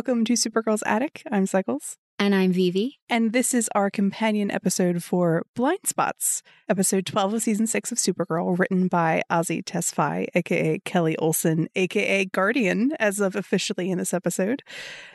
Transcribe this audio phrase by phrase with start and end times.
[0.00, 1.22] Welcome to Supergirl's Attic.
[1.30, 1.98] I'm Cycles.
[2.18, 3.00] And I'm Vivi.
[3.10, 7.98] And this is our companion episode for Blind Spots, episode 12 of season 6 of
[7.98, 14.14] Supergirl, written by Azie Tesfai, aka Kelly Olsen, aka Guardian, as of officially in this
[14.14, 14.62] episode.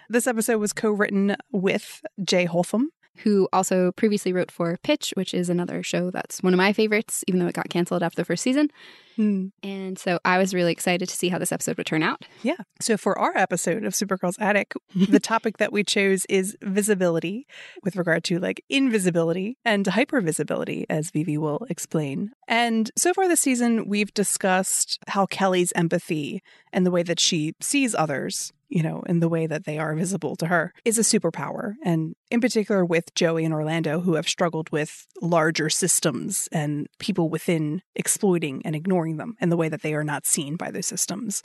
[0.07, 5.33] This episode was co written with Jay Holtham, who also previously wrote for Pitch, which
[5.33, 8.25] is another show that's one of my favorites, even though it got canceled after the
[8.25, 8.69] first season.
[9.15, 9.47] Hmm.
[9.63, 12.25] And so I was really excited to see how this episode would turn out.
[12.43, 12.57] Yeah.
[12.81, 17.47] So for our episode of Supergirl's Attic, the topic that we chose is visibility
[17.83, 22.31] with regard to like invisibility and hypervisibility, as Vivi will explain.
[22.47, 26.41] And so far this season, we've discussed how Kelly's empathy
[26.73, 29.95] and the way that she sees others you know, in the way that they are
[29.95, 31.75] visible to her, is a superpower.
[31.85, 37.29] And in particular with Joey and Orlando, who have struggled with larger systems and people
[37.29, 40.87] within exploiting and ignoring them and the way that they are not seen by those
[40.87, 41.41] systems.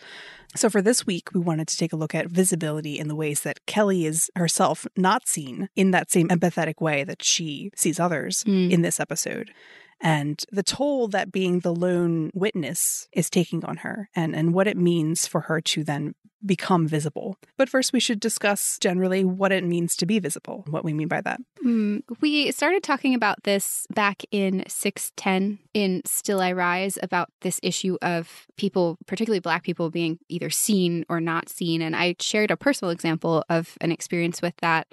[0.57, 3.43] So for this week, we wanted to take a look at visibility in the ways
[3.43, 8.43] that Kelly is herself not seen in that same empathetic way that she sees others
[8.45, 8.73] Mm.
[8.73, 9.53] in this episode
[10.01, 14.67] and the toll that being the lone witness is taking on her and, and what
[14.67, 17.37] it means for her to then become visible.
[17.57, 21.09] But first, we should discuss generally what it means to be visible, what we mean
[21.09, 21.41] by that.
[21.65, 27.61] Mm, we started talking about this back in 610 in Still I Rise about this
[27.63, 31.83] issue of people, particularly Black people, being either seen or not seen.
[31.83, 34.89] And I shared a personal example of an experience with that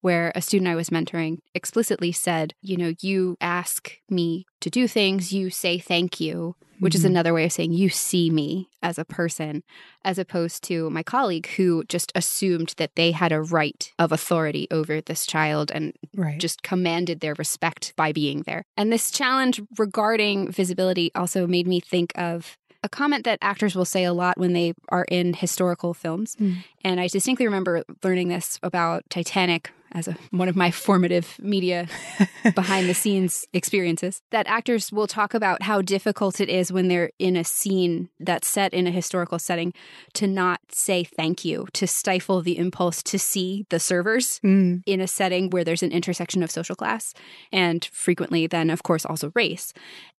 [0.00, 4.86] where a student I was mentoring explicitly said, You know, you ask me to do
[4.88, 7.06] things, you say thank you, which is Mhm.
[7.06, 9.62] another way of saying you see me as a person,
[10.04, 14.66] as opposed to my colleague who just assumed that they had a right of authority
[14.70, 16.38] over this child and Right.
[16.38, 18.64] just commanded their respect by being there.
[18.76, 23.84] And this challenge regarding visibility also made me think of a comment that actors will
[23.86, 26.36] say a lot when they are in historical films.
[26.36, 26.56] Mm.
[26.84, 31.88] And I distinctly remember learning this about Titanic as a, one of my formative media
[32.54, 37.10] behind the scenes experiences that actors will talk about how difficult it is when they're
[37.18, 39.72] in a scene that's set in a historical setting
[40.12, 44.82] to not say thank you, to stifle the impulse to see the servers Mm.
[44.86, 47.14] in a setting where there's an intersection of social class
[47.50, 49.72] and frequently then of course also race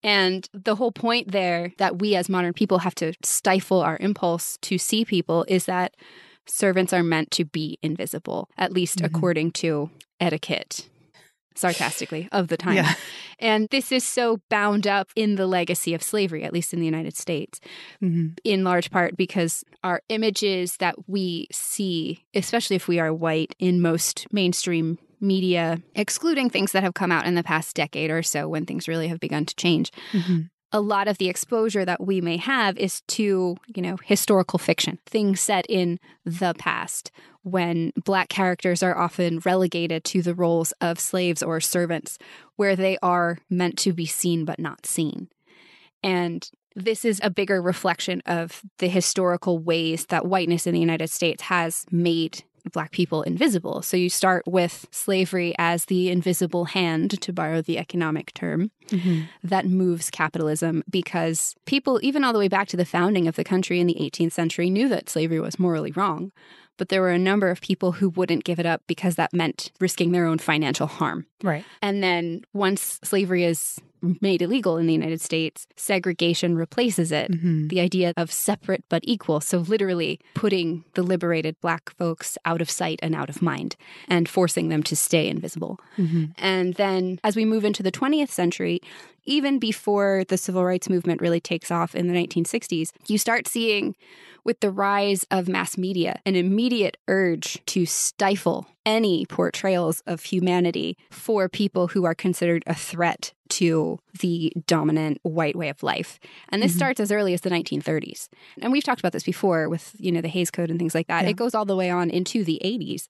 [0.04, 4.58] and the whole point there that we as modern people have to stifle our impulse
[4.62, 5.96] to see people is that
[6.48, 9.06] servants are meant to be invisible at least Mhm.
[9.06, 10.88] according to etiquette
[11.56, 12.94] sarcastically of the time Yeah.
[13.40, 16.86] and this is so bound up in the legacy of slavery at least in the
[16.86, 17.60] united states
[18.02, 18.38] Mhm.
[18.44, 23.82] in large part because our images that we see, especially if we are white in
[23.82, 28.48] most mainstream media, excluding things that have come out in the past decade or so
[28.48, 30.50] when things really have begun to change, Mhm.
[30.72, 35.00] A lot of the exposure that we may have is to, you know, historical fiction,
[35.06, 37.12] things set in the past
[37.44, 42.18] when black characters are often relegated to the roles of slaves or servants
[42.58, 45.30] where they are meant to be seen but not seen.
[46.04, 51.10] And this is a bigger reflection of the historical ways that whiteness in the United
[51.10, 53.82] States has made Black people invisible.
[53.82, 59.26] So you start with slavery as the invisible hand, to borrow the economic term, Mhm.
[59.44, 63.44] that moves capitalism because people, even all the way back to the founding of the
[63.44, 66.32] country in the 18th century, knew that slavery was morally wrong.
[66.78, 69.72] But there were a number of people who wouldn't give it up because that meant
[69.80, 71.26] risking their own financial harm.
[71.44, 71.66] Right.
[71.82, 73.80] And then once slavery is
[74.22, 77.32] made illegal in the United States, segregation replaces it.
[77.32, 77.70] Mhm.
[77.70, 79.42] The idea of separate but equal.
[79.42, 83.76] So, literally putting the liberated Black folks out of sight and out of mind
[84.08, 85.80] and forcing them to stay invisible.
[85.98, 86.34] Mhm.
[86.38, 88.82] And then as we move into the 20th century,
[89.28, 93.96] even before the civil rights movement really takes off in the 1960s, you start seeing
[94.44, 100.98] with the rise of mass media an immediate urge to stifle any portrayals of humanity
[101.12, 106.20] for people who are considered a threat to the dominant white way of life.
[106.50, 106.78] And this Mhm.
[106.78, 108.30] starts as early as the 1930s.
[108.62, 111.08] And we've talked about this before with, you know, the Hays Code and things like
[111.08, 111.24] that.
[111.26, 111.32] Yeah.
[111.32, 113.10] It goes all the way on into the 80s.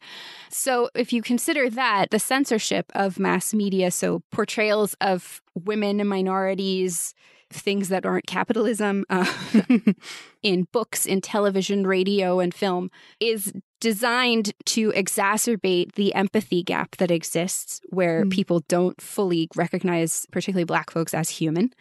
[0.50, 6.10] So if you consider that, the censorship of mass media, so portrayals of women and
[6.10, 7.14] minorities,
[7.50, 9.26] things that aren't capitalism uh,
[10.44, 12.90] in books, in television, radio, and film
[13.20, 18.32] is designed to exacerbate the empathy gap that exists where Mm.
[18.32, 21.74] people don't fully recognize particularly black folks as human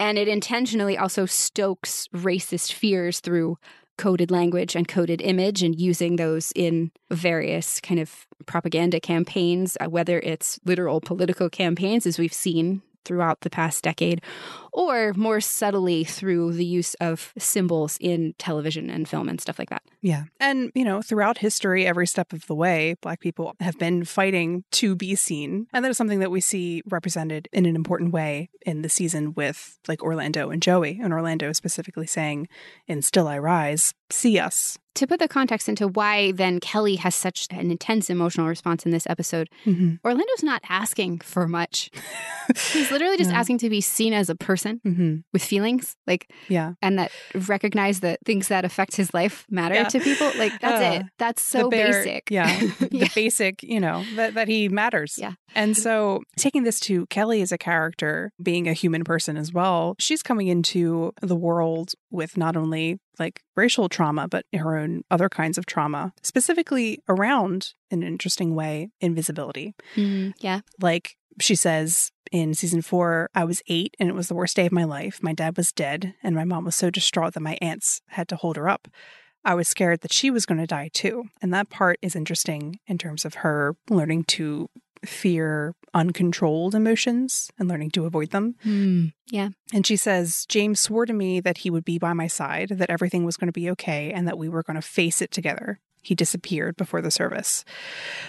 [0.00, 3.58] and it intentionally also stokes racist fears through
[3.96, 9.88] coded language and coded image and using those in various kind of propaganda campaigns uh,
[9.88, 14.20] whether it's literal political campaigns as we've seen throughout the past decade
[14.76, 19.70] or more subtly through the use of symbols in television and film and stuff like
[19.70, 19.82] that.
[20.02, 20.24] Yeah.
[20.40, 24.64] And, you know, throughout history, every step of the way, Black people have been fighting
[24.72, 25.68] to be seen.
[25.72, 29.32] And that is something that we see represented in an important way in the season
[29.34, 32.48] with like Orlando and Joey, and Orlando specifically saying,
[32.88, 34.76] In Still I Rise, see us.
[34.96, 38.92] To put the context into why then Kelly has such an intense emotional response in
[38.92, 39.94] this episode, Mm-hmm.
[40.06, 41.90] Orlando's not asking for much.
[42.72, 43.38] He's literally just Yeah.
[43.40, 45.16] asking to be seen as a person Mm-hmm.
[45.32, 46.72] with feelings, like, Yeah.
[46.82, 47.10] and that
[47.48, 49.88] recognize that things that affect his life matter Yeah.
[49.88, 50.30] to people.
[50.38, 51.06] Like, that's Uh, it.
[51.18, 52.30] That's so bare- basic.
[52.30, 52.46] Yeah.
[52.78, 53.08] the Yeah.
[53.14, 55.16] basic, you know, that, that he matters.
[55.18, 55.32] Yeah.
[55.54, 59.94] And so taking this to Kelly as a character, being a human person as well,
[59.98, 65.28] she's coming into the world with not only like racial trauma, but her own other
[65.28, 69.72] kinds of trauma, specifically around, in an interesting way, invisibility.
[69.94, 70.60] Mm, yeah.
[70.80, 74.66] Like she says in season four, I was eight and it was the worst day
[74.66, 75.22] of my life.
[75.22, 78.36] My dad was dead, and my mom was so distraught that my aunts had to
[78.36, 78.88] hold her up.
[79.44, 81.24] I was scared that she was going to die too.
[81.42, 84.68] And that part is interesting in terms of her learning to
[85.04, 88.54] fear uncontrolled emotions and learning to avoid them.
[88.64, 89.50] Mm, yeah.
[89.72, 92.90] And she says, James swore to me that he would be by my side, that
[92.90, 95.78] everything was going to be okay, and that we were going to face it together.
[96.02, 97.64] He disappeared before the service,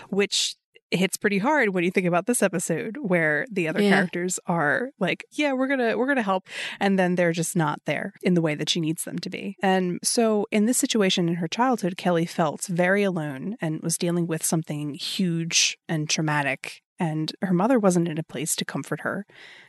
[0.10, 0.56] which
[0.92, 3.90] hits pretty hard when you think about this episode where the other Yeah.
[3.90, 6.48] characters are like yeah we're gonna we're gonna help
[6.80, 9.58] and then they're just not there in the way that she needs them to be
[9.62, 14.28] and so in this situation in her childhood kelly felt very alone and was dealing
[14.28, 19.26] with something huge and traumatic and her mother wasn't in a place to comfort her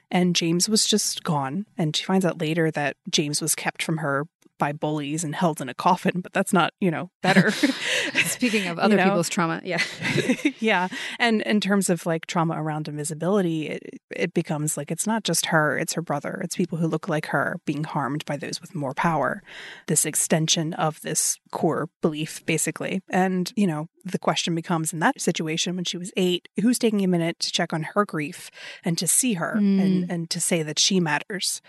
[0.08, 1.66] and James was just gone.
[1.76, 4.26] And she finds out later that James was kept from her
[4.58, 7.50] by bullies and held in a coffin, but that's not, you know, better.
[8.14, 9.04] Speaking of You other know?
[9.04, 9.82] people's trauma, yeah.
[10.60, 10.88] yeah.
[11.18, 15.46] And in terms of like trauma around invisibility, it, it becomes like it's not just
[15.46, 18.74] her, it's her brother, it's people who look like her being harmed by those with
[18.74, 19.42] more power.
[19.86, 23.02] This extension of this core belief, basically.
[23.08, 27.02] And, you know, the question becomes in that situation when she was eight, who's taking
[27.02, 28.50] a minute to check on her grief
[28.84, 30.10] and to see her and, mm.
[30.10, 31.60] and to say that she matters?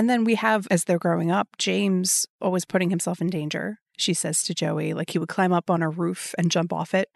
[0.00, 3.80] And then we have, as they're growing up, James always putting himself in danger.
[3.98, 6.94] She says to Joey, like he would climb up on a roof and jump off
[6.94, 7.10] it.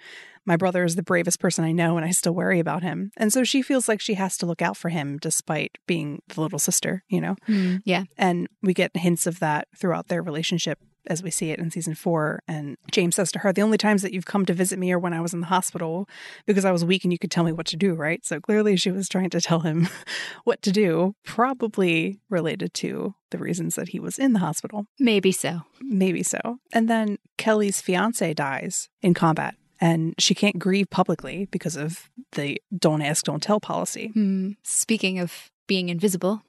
[0.44, 3.10] My brother is the bravest person I know, and I still worry about him.
[3.16, 6.42] And so she feels like she has to look out for him despite being the
[6.42, 7.36] little sister, you know?
[7.48, 8.04] Mm, yeah.
[8.19, 11.95] And we get hints of that throughout their relationship as we see it in season
[11.95, 12.43] four.
[12.49, 14.99] And James says to her, The only times that you've come to visit me are
[14.99, 16.09] when I was in the hospital
[16.47, 18.25] because I was weak and you could tell me what to do, right?
[18.25, 19.89] So clearly she was trying to tell him
[20.45, 24.87] what to do, probably related to the reasons that he was in the hospital.
[24.99, 25.62] Maybe so.
[25.81, 26.59] Maybe so.
[26.73, 29.55] And then Kelly's fiance dies in combat.
[29.81, 34.09] And she can't grieve publicly because of the don't ask, don't tell policy.
[34.15, 34.53] Hmm.
[34.62, 36.43] Speaking of being invisible,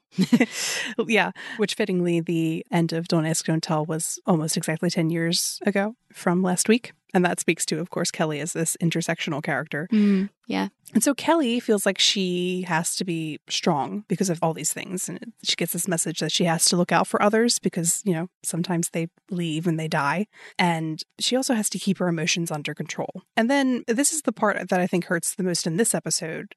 [1.06, 5.60] yeah, which fittingly, the end of Don't Ask, Don't Tell was almost exactly 10 years
[5.66, 6.92] ago from last week.
[7.14, 9.88] And that speaks to, of course, Kelly as this intersectional character.
[9.90, 10.68] Mm, yeah.
[10.92, 15.08] And so Kelly feels like she has to be strong because of all these things.
[15.08, 18.12] And she gets this message that she has to look out for others because, you
[18.12, 20.26] know, sometimes they leave and they die.
[20.58, 23.22] And she also has to keep her emotions under control.
[23.34, 26.54] And then this is the part that I think hurts the most in this episode.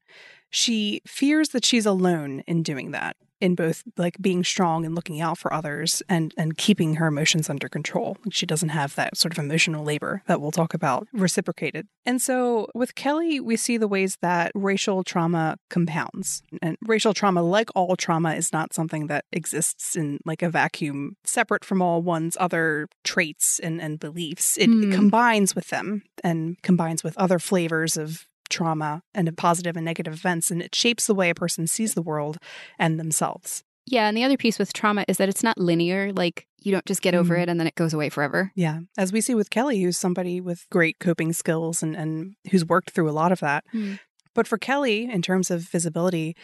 [0.49, 5.21] She fears that she's alone in doing that in both like being strong and looking
[5.21, 8.17] out for others and and keeping her emotions under control.
[8.31, 11.87] She doesn't have that sort of emotional labor that we'll talk about reciprocated.
[12.05, 16.43] And so with Kelly, we see the ways that racial trauma compounds.
[16.61, 21.15] And racial trauma, like all trauma, is not something that exists in like a vacuum
[21.23, 24.57] separate from all one's other traits and, and beliefs.
[24.57, 24.91] It, Hmm.
[24.91, 30.13] it combines with them and combines with other flavors of trauma and positive and negative
[30.13, 32.37] events and it shapes the way a person sees the world
[32.77, 33.63] and themselves.
[33.85, 34.07] Yeah.
[34.07, 36.13] And the other piece with trauma is that it's not linear.
[36.13, 37.41] Like you don't just get over Mm.
[37.43, 38.51] it and then it goes away forever.
[38.55, 38.81] Yeah.
[38.97, 42.91] As we see with Kelly, who's somebody with great coping skills and, and who's worked
[42.91, 43.63] through a lot of that.
[43.73, 43.99] Mm.
[44.35, 46.35] But for Kelly, in terms of visibility,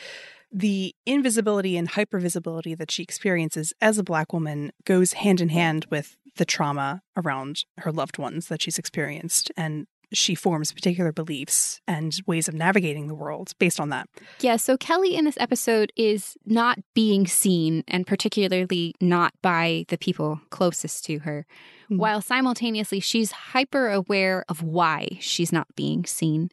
[0.52, 5.86] the invisibility and hypervisibility that she experiences as a Black woman goes hand in hand
[5.92, 9.52] with the trauma around her loved ones that she's experienced.
[9.56, 14.08] And she forms particular beliefs and ways of navigating the world based on that.
[14.40, 19.98] Yeah, so Kelly in this episode is not being seen, and particularly not by the
[19.98, 21.46] people closest to her,
[21.90, 21.98] Mhm.
[21.98, 26.50] while simultaneously she's hyper aware of why she's not being seen.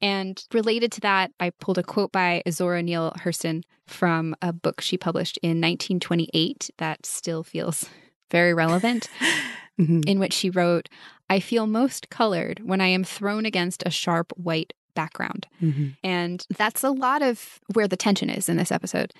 [0.00, 4.80] And related to that, I pulled a quote by Zora Neale Hurston from a book
[4.80, 7.86] she published in 1928 that still feels
[8.30, 9.08] very relevant
[9.78, 10.04] Mhm.
[10.08, 10.88] in which she wrote,
[11.30, 15.46] I feel most colored when I am thrown against a sharp white background.
[15.62, 15.88] Mm-hmm.
[16.02, 19.12] And that's a lot of where the tension is in this episode.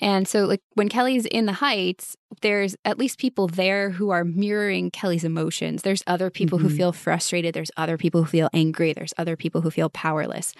[0.00, 4.24] And so, like, when Kelly's in the Heights, there's at least people there who are
[4.24, 5.82] mirroring Kelly's emotions.
[5.82, 6.62] There's other people Mhm.
[6.62, 7.54] who feel frustrated.
[7.54, 8.92] There's other people who feel angry.
[8.92, 10.54] There's other people who feel powerless.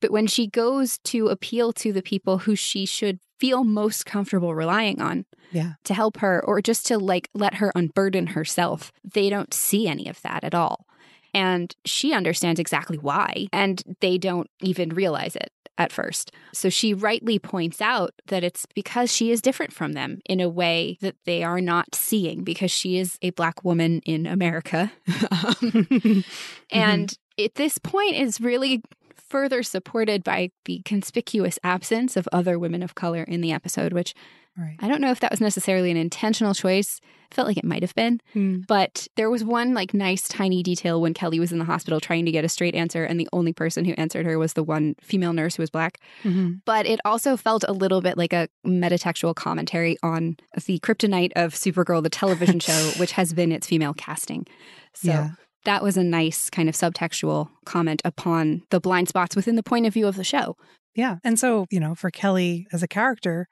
[0.00, 4.54] But when she goes to appeal to the people who she should feel most comfortable
[4.54, 5.72] relying on Yeah.
[5.84, 10.06] to help her or just to like let her unburden herself, they don't see any
[10.08, 10.86] of that at all.
[11.34, 16.30] And she understands exactly why, and they don't even realize it at first.
[16.52, 20.48] So she rightly points out that it's because she is different from them in a
[20.48, 24.92] way that they are not seeing because she is a black woman in America.
[25.30, 26.24] Um,
[26.70, 28.82] and at this point is really
[29.16, 34.14] further supported by the conspicuous absence of other women of color in the episode, which
[34.56, 34.76] right.
[34.80, 37.00] I don't know if that was necessarily an intentional choice.
[37.30, 38.64] Felt like it might have been, Mm.
[38.68, 42.24] but there was one like nice tiny detail when Kelly was in the hospital trying
[42.26, 44.94] to get a straight answer, and the only person who answered her was the one
[45.00, 45.98] female nurse who was black.
[46.22, 46.60] Mhm.
[46.64, 51.54] But it also felt a little bit like a metatextual commentary on the kryptonite of
[51.54, 54.46] Supergirl, the television show, which has been its female casting.
[54.92, 55.30] So Yeah.
[55.64, 59.86] That was a nice kind of subtextual comment upon the blind spots within the point
[59.86, 60.56] of view of the show.
[60.94, 61.16] Yeah.
[61.24, 63.48] And so, you know, for Kelly as a character,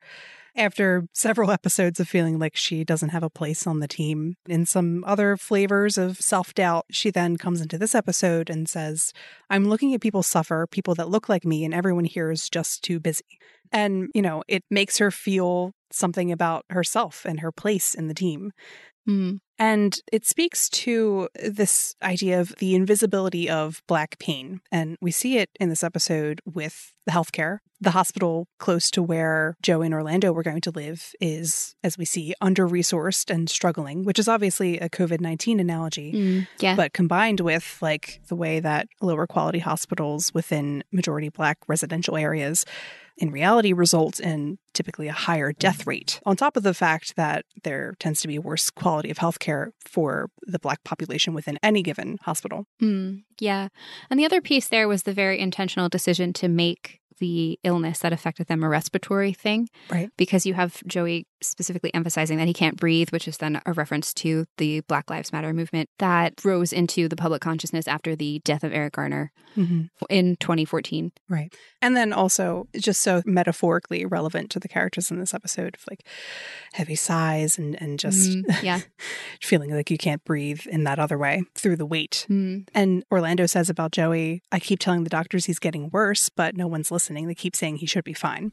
[0.55, 4.67] after several episodes of feeling like she doesn't have a place on the team, in
[4.67, 9.13] some other flavors of self doubt, she then comes into this episode and says,
[9.51, 12.83] I'm looking at people suffer, people that look like me, and everyone here is just
[12.85, 13.39] too busy.
[13.73, 18.15] And, you know, it makes her feel something about herself and her place in the
[18.15, 18.53] team.
[19.09, 19.39] Mm.
[19.59, 24.61] And it speaks to this idea of the invisibility of Black pain.
[24.73, 27.59] And we see it in this episode with the healthcare.
[27.81, 32.05] The hospital close to where Joe and Orlando were going to live is, as we
[32.05, 36.13] see, under resourced and struggling, which is obviously a COVID 19 analogy.
[36.13, 36.49] Mm.
[36.59, 36.75] Yeah.
[36.77, 42.65] But combined with like the way that lower quality hospitals within majority Black residential areas
[43.17, 47.45] in reality result in typically a higher death rate, on top of the fact that
[47.63, 52.19] there tends to be worse quality of healthcare for the Black population within any given
[52.23, 52.65] hospital.
[52.81, 53.69] Mm, yeah.
[54.11, 58.13] And the other piece there was the very intentional decision to make the illness that
[58.13, 59.69] affected them a respiratory thing.
[59.89, 60.11] Right.
[60.17, 64.13] Because you have Joey specifically emphasizing that he can't breathe, which is then a reference
[64.15, 68.65] to the Black Lives Matter movement that rose into the public consciousness after the death
[68.65, 69.33] of Eric Garner
[70.09, 71.13] in 2014.
[71.29, 71.55] Right.
[71.83, 76.07] And then also, just so metaphorically relevant to the characters in this episode, of like
[76.73, 78.81] heavy sighs and, and just Mm, yeah.
[79.41, 82.27] feeling like you can't breathe in that other way through the weight.
[82.31, 86.57] Mm, And Orlando says about Joey, I keep telling the doctors he's getting worse, but
[86.57, 87.27] no one's listening.
[87.27, 88.53] They keep saying he should be fine.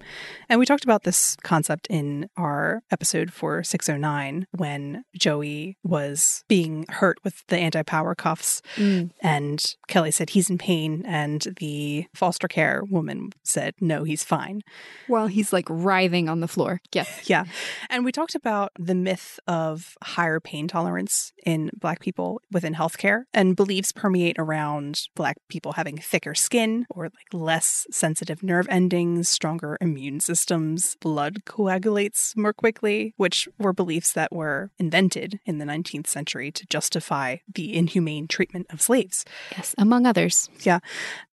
[0.49, 6.85] And we talked about this concept in our episode for 609 when Joey was being
[6.89, 8.61] hurt with the anti power cuffs.
[8.75, 11.03] mm, And Kelly said he's in pain.
[11.05, 14.61] And the foster care woman said, no, he's fine.
[15.07, 16.81] While he's like writhing on the floor.
[16.93, 17.05] Yeah.
[17.25, 17.45] Yeah.
[17.89, 23.23] And we talked about the myth of higher pain tolerance in Black people within healthcare
[23.33, 29.29] and beliefs permeate around Black people having thicker skin or like less sensitive nerve endings,
[29.29, 32.68] stronger immune systems, blood coagulates more quickly,
[33.17, 38.67] which were beliefs that were invented in the 19th century to justify the inhumane treatment
[38.69, 39.25] of slaves.
[39.51, 39.75] Yes.
[39.77, 40.49] Among others.
[40.65, 40.81] And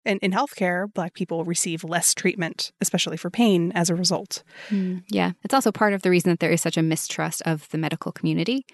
[0.06, 4.42] in healthcare, Black people receive less treatment, especially for pain, as a result.
[4.68, 5.32] Mm, yeah.
[5.44, 8.12] It's also part of the reason that there is such a mistrust of the medical
[8.12, 8.64] community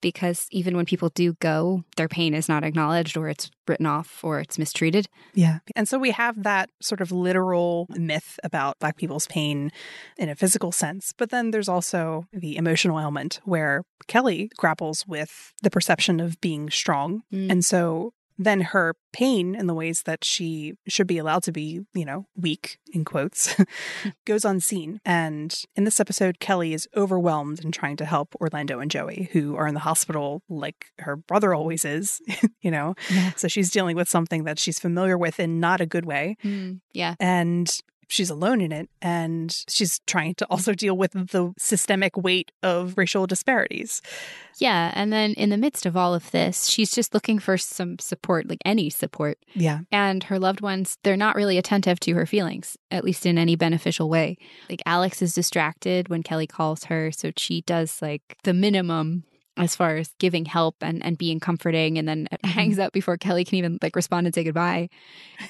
[0.00, 4.20] because even when people do go, their pain is not acknowledged or it's written off
[4.22, 5.08] or it's mistreated.
[5.34, 5.58] Yeah.
[5.74, 9.72] And so we have that sort of literal myth about Black people's pain
[10.16, 11.12] in a physical sense.
[11.16, 16.70] But then there's also the emotional element where Kelly grapples with the perception of being
[16.70, 17.22] strong.
[17.32, 17.50] Mm.
[17.50, 21.80] And so then her pain in the ways that she should be allowed to be,
[21.94, 23.56] you know, weak in quotes,
[24.26, 25.00] goes unseen.
[25.04, 29.56] And in this episode, Kelly is overwhelmed in trying to help Orlando and Joey, who
[29.56, 32.20] are in the hospital like her brother always is,
[32.60, 32.94] you know.
[33.10, 33.32] Yeah.
[33.36, 36.36] So she's dealing with something that she's familiar with in not a good way.
[36.44, 37.14] Mm, yeah.
[37.18, 37.70] And
[38.08, 38.88] she's alone in it.
[39.02, 44.02] And she's trying to also deal with the systemic weight of racial disparities.
[44.58, 44.92] Yeah.
[44.94, 48.48] And then in the midst of all of this, she's just looking for some support,
[48.48, 49.38] like any support.
[49.54, 49.80] Yeah.
[49.92, 53.56] And her loved ones, they're not really attentive to her feelings, at least in any
[53.56, 54.38] beneficial way.
[54.70, 57.10] Like Alex is distracted when Kelly calls her.
[57.12, 59.24] So she does like the minimum
[59.56, 62.48] as far as giving help and, and being comforting and then mm-hmm.
[62.48, 64.88] hangs up before Kelly can even like respond and say goodbye.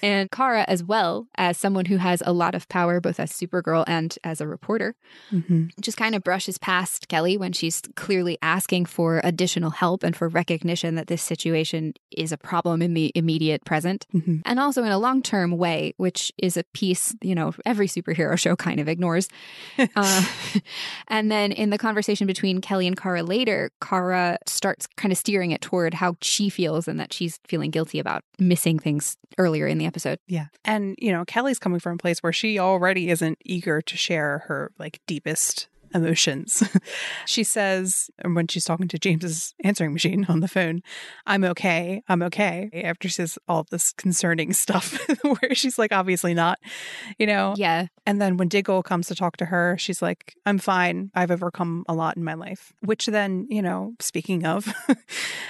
[0.03, 3.85] And Kara as well as someone who has a lot of power both as Supergirl
[3.87, 4.95] and as a reporter
[5.31, 5.67] mm-hmm.
[5.81, 10.29] just kind of brushes past Kelly when she's clearly asking for additional help and for
[10.29, 14.39] recognition that this situation is a problem in the immediate present mm-hmm.
[14.45, 18.57] and also in a long-term way which is a piece you know every superhero show
[18.57, 19.29] kind of ignores.
[19.97, 20.25] uh,
[21.09, 23.96] and then in the conversation between Kelly and Kara later, Kara
[24.47, 28.23] starts kind of steering it toward how she feels and that she's feeling guilty about
[28.39, 30.19] missing things earlier in the episode.
[30.27, 30.47] Yeah.
[30.65, 34.45] And, you know, Kelly's coming from a place where she already isn't eager to share
[34.47, 36.63] her like deepest emotions.
[37.27, 40.83] she says when she's talking to James's answering machine on the phone,
[41.27, 42.03] I'm okay.
[42.09, 42.71] I'm okay.
[42.85, 46.59] After she says all this concerning stuff where she's like, obviously not,
[47.19, 47.55] you know?
[47.57, 47.87] Yeah.
[48.07, 51.11] And then when Diggle comes to talk to her, she's like, I'm fine.
[51.15, 52.73] I've overcome a lot in my life.
[52.81, 54.73] Which then, you know, speaking of,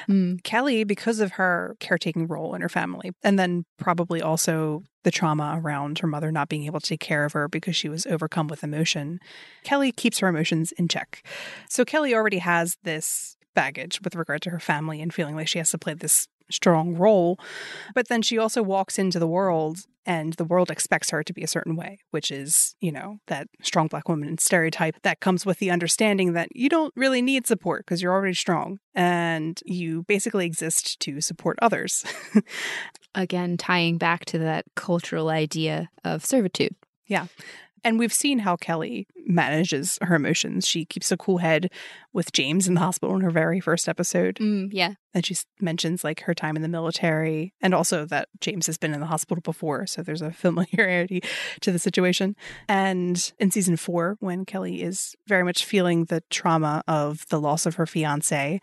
[0.09, 0.43] mm.
[0.45, 5.61] Kelly, because of her caretaking role in her family, and then probably also the trauma
[5.63, 8.49] around her mother not being able to take care of her because she was overcome
[8.49, 9.21] with emotion,
[9.63, 11.23] Kelly keeps her emotions in check.
[11.69, 15.59] So Kelly already has this baggage with regard to her family and feeling like she
[15.59, 17.39] has to play this strong role.
[17.95, 21.43] But then she also walks into the world and the world expects her to be
[21.43, 25.59] a certain way, which is, you know, that strong black woman stereotype that comes with
[25.59, 30.47] the understanding that you don't really need support because you're already strong and you basically
[30.47, 32.05] exist to support others.
[33.15, 36.77] Again, tying back to that cultural idea of servitude.
[37.07, 37.27] Yeah.
[37.87, 40.67] And we've seen how Kelly manages her emotions.
[40.67, 41.71] She keeps a cool head
[42.13, 44.39] with James in the hospital in her very first episode.
[44.39, 44.95] Mm, yeah.
[45.15, 48.93] And she mentions like her time in the military and also that James has been
[48.93, 49.87] in the hospital before.
[49.87, 51.23] So there's a familiarity
[51.61, 52.35] to the situation.
[52.69, 57.67] And in season four, when Kelly is very much feeling the trauma of the loss
[57.67, 58.61] of her fiance,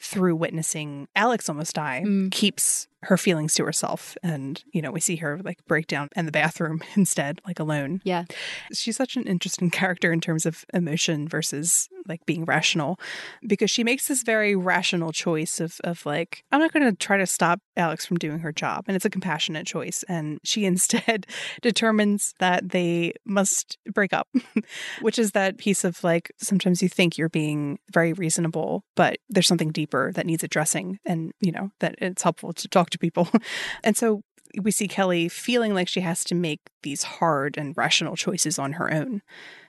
[0.00, 2.30] through witnessing Alex almost die, mm.
[2.30, 4.16] keeps her feelings to herself.
[4.22, 8.00] And, you know, we see her like break down in the bathroom instead, like alone.
[8.04, 8.24] Yeah.
[8.72, 12.98] She's such an interesting character in terms of emotion versus like being rational
[13.46, 17.18] because she makes this very rational choice of, of like, I'm not going to try
[17.18, 18.84] to stop Alex from doing her job.
[18.88, 20.04] And it's a compassionate choice.
[20.08, 21.26] And she instead
[21.62, 24.28] determines that they must break up,
[25.00, 29.46] which is that piece of like, sometimes you think you're being very reasonable, but there's
[29.46, 30.98] something deeper that needs addressing.
[31.04, 33.28] And, you know, that it's helpful to talk to people.
[33.84, 34.22] and so
[34.62, 38.74] we see Kelly feeling like she has to make these hard and rational choices on
[38.74, 39.22] her own.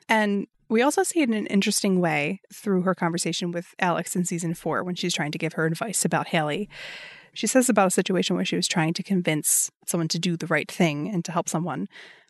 [0.07, 4.23] And we also see it in an interesting way through her conversation with Alex in
[4.23, 6.69] season four when she's trying to give her advice about Haley.
[7.33, 10.47] She says about a situation where she was trying to convince someone to do the
[10.47, 11.87] right thing and to help someone.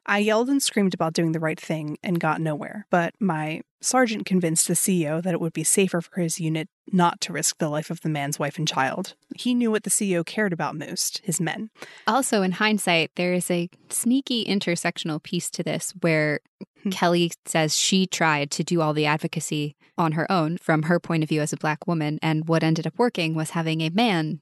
[0.10, 4.26] I yelled and screamed about doing the right thing and got nowhere, but my sergeant
[4.26, 7.70] convinced the CEO that it would be safer for his unit not to risk the
[7.70, 9.14] life of the man's wife and child.
[9.36, 11.70] He knew what the CEO cared about most his men.
[12.08, 16.40] Also, in hindsight, there is a sneaky intersectional piece to this where
[16.82, 16.90] hmm.
[16.90, 21.22] Kelly says she tried to do all the advocacy on her own from her point
[21.22, 24.42] of view as a black woman, and what ended up working was having a man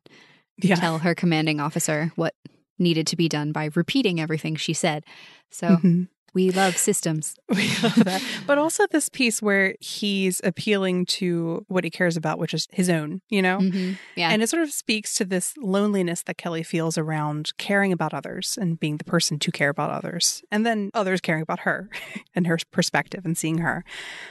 [0.59, 0.75] yeah.
[0.75, 2.33] tell her commanding officer what
[2.79, 5.03] needed to be done by repeating everything she said.
[5.49, 6.03] So mm-hmm.
[6.33, 7.35] we love systems.
[7.49, 8.21] We love that.
[8.45, 12.89] but also this piece where he's appealing to what he cares about, which is his
[12.89, 13.57] own, you know?
[13.59, 13.93] Mm-hmm.
[14.15, 14.29] Yeah.
[14.29, 18.57] And it sort of speaks to this loneliness that Kelly feels around caring about others
[18.59, 20.43] and being the person to care about others.
[20.51, 21.89] And then others caring about her
[22.35, 23.83] and her perspective and seeing her.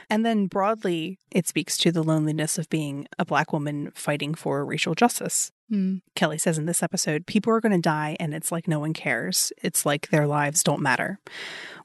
[0.09, 4.63] And then broadly, it speaks to the loneliness of being a Black woman fighting for
[4.63, 5.51] racial justice.
[5.71, 6.01] Mm.
[6.15, 8.93] Kelly says in this episode, people are going to die and it's like no one
[8.93, 9.51] cares.
[9.61, 11.19] It's like their lives don't matter,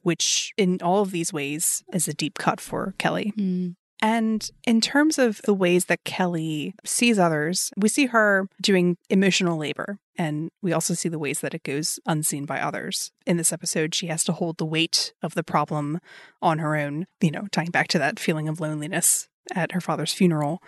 [0.02, 3.32] which in all of these ways is a deep cut for Kelly.
[3.36, 3.76] Mm.
[4.02, 9.56] And in terms of the ways that Kelly sees others, we see her doing emotional
[9.56, 9.98] labor.
[10.16, 13.12] And we also see the ways that it goes unseen by others.
[13.26, 16.00] In this episode, she has to hold the weight of the problem
[16.42, 20.12] on her own, you know, tying back to that feeling of loneliness at her father's
[20.12, 20.62] funeral.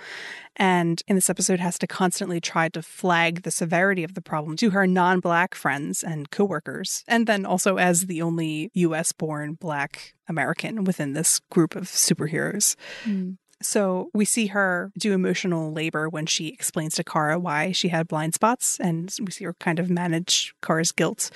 [0.57, 4.57] And in this episode has to constantly try to flag the severity of the problem
[4.59, 7.05] to her non-black friends and coworkers.
[7.09, 12.77] And then also as the only US born black American within this group of superheroes.
[13.05, 13.37] Mm.
[13.63, 18.09] So we see her do emotional labor when she explains to Kara why she had
[18.09, 21.31] blind spots, and we see her kind of manage Kara's guilt,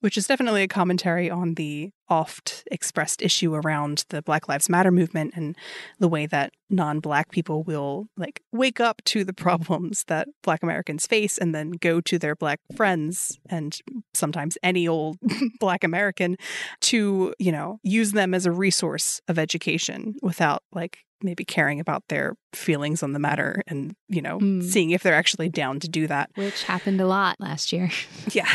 [0.00, 4.90] which is definitely a commentary on the oft expressed issue around the Black Lives Matter
[4.90, 5.56] movement and
[5.98, 10.62] the way that non Black people will like wake up to the problems that Black
[10.62, 13.80] Americans face and then go to their Black friends and
[14.14, 15.18] sometimes any old
[15.60, 16.36] Black American
[16.82, 22.04] to, you know, use them as a resource of education without like maybe caring about
[22.08, 24.62] their feelings on the matter and, you know, Mm.
[24.62, 26.30] seeing if they're actually down to do that.
[26.34, 27.90] Which happened a lot last year.
[28.32, 28.48] Yeah.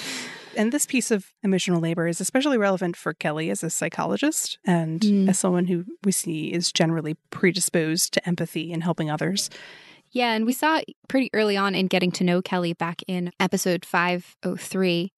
[0.56, 5.00] and this piece of emotional labor is especially relevant for Kelly as a psychologist and
[5.00, 5.28] Mm.
[5.28, 9.50] as someone who we see is generally predisposed to empathy and helping others.
[10.10, 13.84] Yeah, and we saw pretty early on in getting to know Kelly back in episode
[13.84, 15.12] 503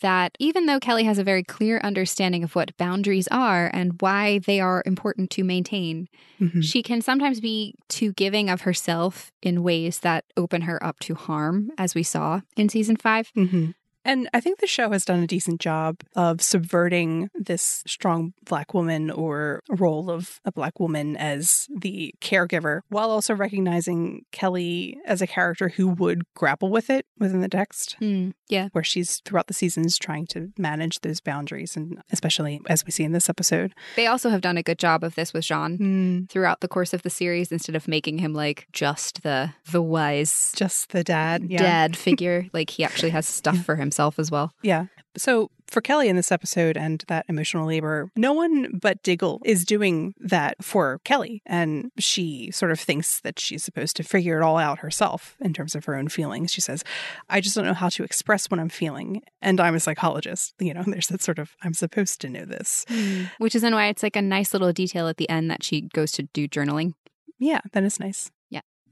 [0.00, 4.38] that even though Kelly has a very clear understanding of what boundaries are and why
[4.40, 6.08] they are important to maintain,
[6.40, 6.62] Mhm.
[6.62, 11.14] she can sometimes be too giving of herself in ways that open her up to
[11.14, 13.30] harm, as we saw in season five.
[13.34, 13.66] hmm
[14.06, 18.72] And I think the show has done a decent job of subverting this strong black
[18.72, 25.20] woman or role of a black woman as the caregiver while also recognizing Kelly as
[25.20, 27.96] a character who would grapple with it within the text.
[28.00, 28.68] Mm, yeah.
[28.70, 33.02] Where she's throughout the seasons trying to manage those boundaries, and especially as we see
[33.02, 33.74] in this episode.
[33.96, 36.94] They also have done a good job of this with J'onn Mm, throughout the course
[36.94, 41.46] of the series instead of making him like just the the wise just the dad.
[41.48, 41.58] Yeah.
[41.58, 42.46] dad figure.
[42.52, 44.52] Like he actually has stuff for himself as well.
[44.62, 44.86] Yeah.
[45.16, 49.64] So for Kelly in this episode and that emotional labor, no one but Diggle is
[49.64, 51.42] doing that for Kelly.
[51.46, 55.52] And she sort of thinks that she's supposed to figure it all out herself in
[55.52, 56.52] terms of her own feelings.
[56.52, 56.84] She says,
[57.28, 59.22] I just don't know how to express what I'm feeling.
[59.42, 60.54] And I'm a psychologist.
[60.58, 62.84] You know, there's that sort of, I'm supposed to know this.
[62.88, 63.24] Hmm.
[63.38, 65.82] Which is then why it's like a nice little detail at the end that she
[65.82, 66.92] goes to do journaling.
[67.38, 68.30] Yeah, that is nice.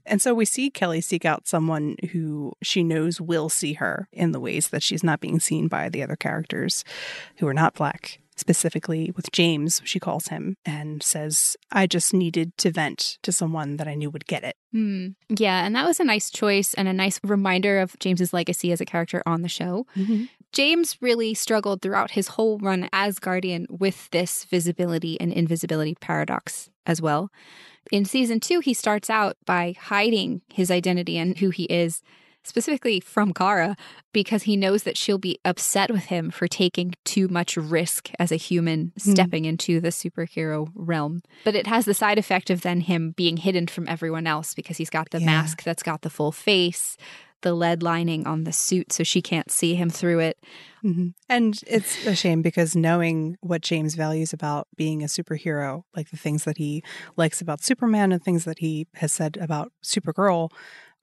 [0.05, 4.31] And so we see Kelly seek out someone who she knows will see her in
[4.31, 6.83] the ways that she's not being seen by the other characters
[7.37, 8.19] who are not black.
[8.37, 13.77] Specifically with James, she calls him and says, I just needed to vent to someone
[13.77, 14.57] that I knew would get it.
[14.73, 15.09] Hmm.
[15.29, 18.81] Yeah, and that was a nice choice and a nice reminder of James's legacy as
[18.81, 19.87] a character on the show.
[20.55, 26.69] James really struggled throughout his whole run as Guardian with this visibility and invisibility paradox
[26.85, 27.29] as well.
[27.91, 32.01] In season two, he starts out by hiding his identity and who he is,
[32.41, 33.75] specifically from Kara,
[34.13, 38.31] because he knows that she'll be upset with him for taking too much risk as
[38.31, 39.11] a human hmm.
[39.11, 41.21] stepping into the superhero realm.
[41.43, 44.77] But it has the side effect of then him being hidden from everyone else because
[44.77, 45.25] he's got the Yeah.
[45.25, 46.95] mask that's got the full face,
[47.45, 50.37] the lead lining on the suit so she can't see him through it.
[50.83, 51.13] Mhm.
[51.29, 56.17] And it's a shame because knowing what James values about being a superhero, like the
[56.17, 56.83] things that he
[57.15, 60.49] likes about Superman and things that he has said about Supergirl,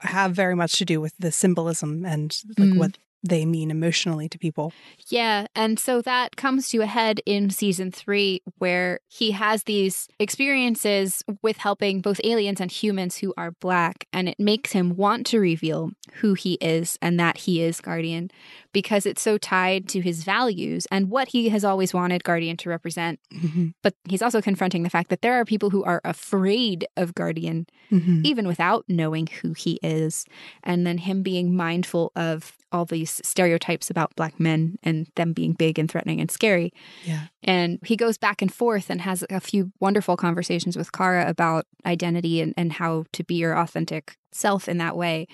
[0.01, 2.79] have very much to do with the symbolism and like Mm.
[2.79, 4.73] what they mean emotionally to people.
[5.09, 10.09] Yeah, and so that comes to a head in season three, where he has these
[10.19, 15.27] experiences with helping both aliens and humans who are black, and it makes him want
[15.27, 18.31] to reveal who he is and that he is Guardian
[18.73, 22.69] because it's so tied to his values and what he has always wanted Guardian to
[22.71, 23.21] represent.
[23.33, 23.75] Mhm.
[23.83, 27.67] But he's also confronting the fact that there are people who are afraid of Guardian
[27.91, 28.25] Mhm.
[28.25, 30.25] even without knowing who he is.
[30.63, 35.53] And then him being mindful of all these stereotypes about black men and them being
[35.53, 36.73] big and threatening and scary.
[37.05, 37.27] Yeah.
[37.45, 41.67] And he goes back and forth and has a few wonderful conversations with Kara about
[41.85, 45.27] identity and, and how to be your authentic self in that way.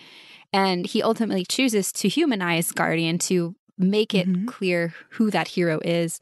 [0.52, 4.46] And he ultimately chooses to humanize Guardian to make it Mhm.
[4.46, 6.20] clear who that hero is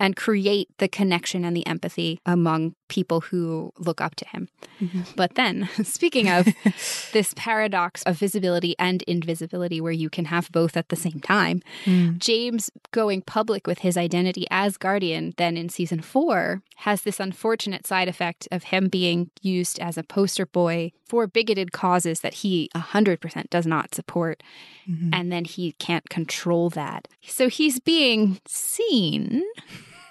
[0.00, 4.48] and create the connection and the empathy among people who look up to him.
[4.80, 5.16] Mhm.
[5.16, 6.46] But then, speaking of
[7.12, 11.62] this paradox of visibility and invisibility, where you can have both at the same time,
[11.86, 12.18] Mm.
[12.18, 17.86] James going public with his identity as Guardian, then in season four, has this unfortunate
[17.86, 22.68] side effect of him being used as a poster boy for bigoted causes that he
[22.74, 24.42] 100% does not support.
[24.88, 25.10] Mhm.
[25.16, 27.08] And then he can't control that.
[27.26, 29.42] So he's being seen.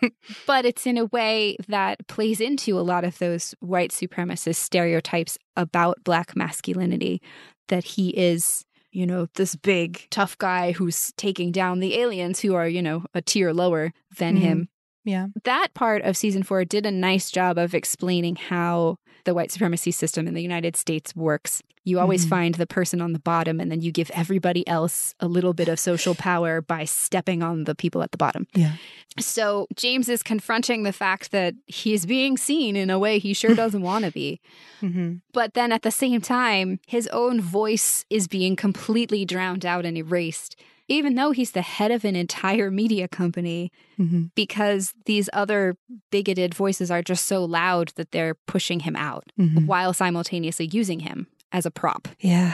[0.47, 5.37] but it's in a way that plays into a lot of those white supremacist stereotypes
[5.55, 7.21] about black masculinity
[7.67, 12.53] that he is you know this big tough guy who's taking down the aliens who
[12.55, 14.41] are you know a tier lower than Mhm.
[14.41, 14.69] him
[15.05, 15.27] Yeah.
[15.45, 19.91] that part of season four did a nice job of explaining how the white supremacy
[19.91, 21.61] system in the United States works.
[21.83, 22.29] You always Mhm.
[22.29, 25.67] find the person on the bottom, and then you give everybody else a little bit
[25.67, 28.45] of social power by stepping on the people at the bottom.
[28.53, 28.73] Yeah.
[29.19, 33.55] So James is confronting the fact that he's being seen in a way he sure
[33.63, 34.39] doesn't want to be.
[34.79, 39.83] hmm But then at the same time, his own voice is being completely drowned out
[39.85, 40.55] and erased,
[40.91, 45.75] even though he's the head of an entire media company hmm because these other
[46.11, 50.99] bigoted voices are just so loud that they're pushing him out hmm while simultaneously using
[51.01, 52.07] him as a prop.
[52.19, 52.53] Yeah.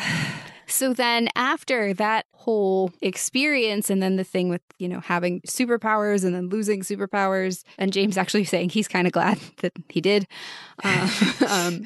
[0.68, 6.24] So then after that whole experience and then the thing with, you know, having superpowers
[6.24, 10.28] and then losing superpowers and James actually saying he's kind of glad that he did.
[10.84, 11.10] Uh,
[11.50, 11.86] um,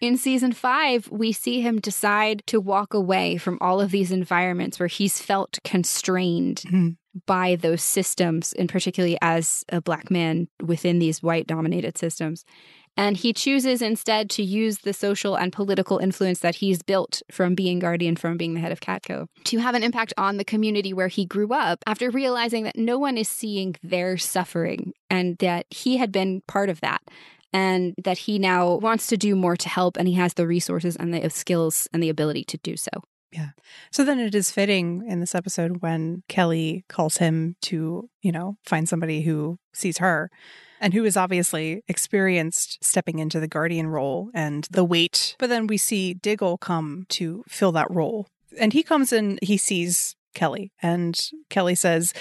[0.00, 4.78] in season 5, we see him decide to walk away from all of these environments
[4.78, 6.96] where he's felt constrained Mhm.
[7.26, 12.44] by those systems, and particularly as a black man within these white dominated systems.
[12.98, 17.54] And he chooses instead to use the social and political influence that he's built from
[17.54, 20.92] being guardian, from being the head of Catco, to have an impact on the community
[20.92, 25.66] where he grew up after realizing that no one is seeing their suffering and that
[25.70, 27.00] he had been part of that.
[27.52, 30.96] And that he now wants to do more to help, and he has the resources
[30.96, 32.90] and the skills and the ability to do so.
[33.32, 33.50] Yeah.
[33.90, 38.56] So then it is fitting in this episode when Kelly calls him to, you know,
[38.66, 40.30] find somebody who sees her
[40.80, 45.36] and who is obviously experienced stepping into the guardian role and the weight.
[45.38, 48.28] But then we see Diggle come to fill that role.
[48.58, 51.18] And he comes in, he sees Kelly, and
[51.50, 52.12] Kelly says,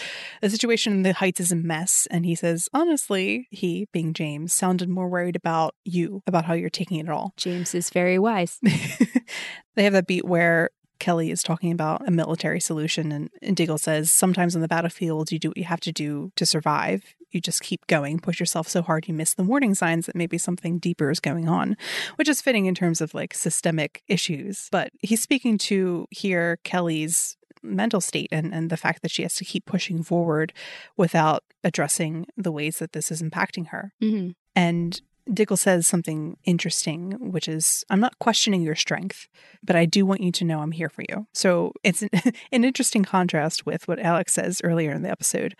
[0.42, 2.08] The situation in the Heights is a mess.
[2.10, 6.70] And he says, Honestly, he, being James, sounded more worried about you, about how you're
[6.70, 7.34] taking it all.
[7.38, 8.60] James is very wise.
[9.76, 13.78] they have that beat where Kelly is talking about a military solution, and, and Diggle
[13.78, 17.16] says, Sometimes on the battlefield, you do what you have to do to survive.
[17.32, 20.38] You just keep going, push yourself so hard you miss the warning signs that maybe
[20.38, 21.76] something deeper is going on,
[22.16, 24.70] which is fitting in terms of like systemic issues.
[24.72, 29.36] But he's speaking to here Kelly's mental state and, and the fact that she has
[29.36, 30.54] to keep pushing forward
[30.96, 33.92] without addressing the ways that this is impacting her.
[34.02, 34.36] Mhm.
[34.56, 35.02] And
[35.34, 39.28] Diggle says something interesting, which is, I'm not questioning your strength,
[39.64, 41.28] but I do want you to know I'm here for you.
[41.34, 42.10] So it's an,
[42.52, 45.56] an interesting contrast with what Alex says earlier in the episode.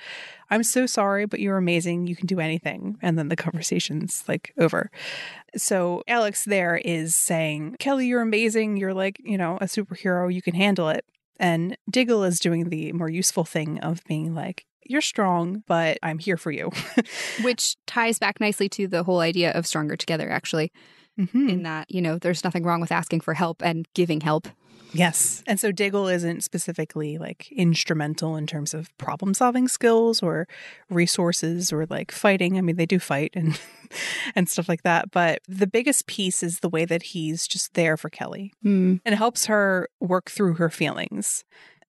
[0.50, 2.08] I'm so sorry, but you're amazing.
[2.08, 2.98] You can do anything.
[3.02, 4.90] And then the conversation's like over.
[5.56, 8.78] So Alex there is saying, Kelly, you're amazing.
[8.78, 10.34] You're like, you know, a superhero.
[10.34, 11.06] You can handle it.
[11.40, 16.20] And Diggle is doing the more useful thing of being like, you're strong, but I'm
[16.20, 16.72] here for you.
[17.44, 20.72] Which ties back nicely to the whole idea of stronger together, actually,
[21.20, 21.50] Mhm.
[21.50, 24.48] in that, you know, there's nothing wrong with asking for help and giving help.
[24.94, 25.44] Yes.
[25.46, 30.48] And so Diggle isn't specifically like instrumental in terms of problem solving skills or
[30.90, 32.58] resources or like fighting.
[32.58, 33.60] I mean, they do fight and
[34.36, 37.98] and stuff like that, but the biggest piece is the way that he's just there
[37.98, 39.02] for Kelly Mm.
[39.06, 41.44] and helps her work through her feelings.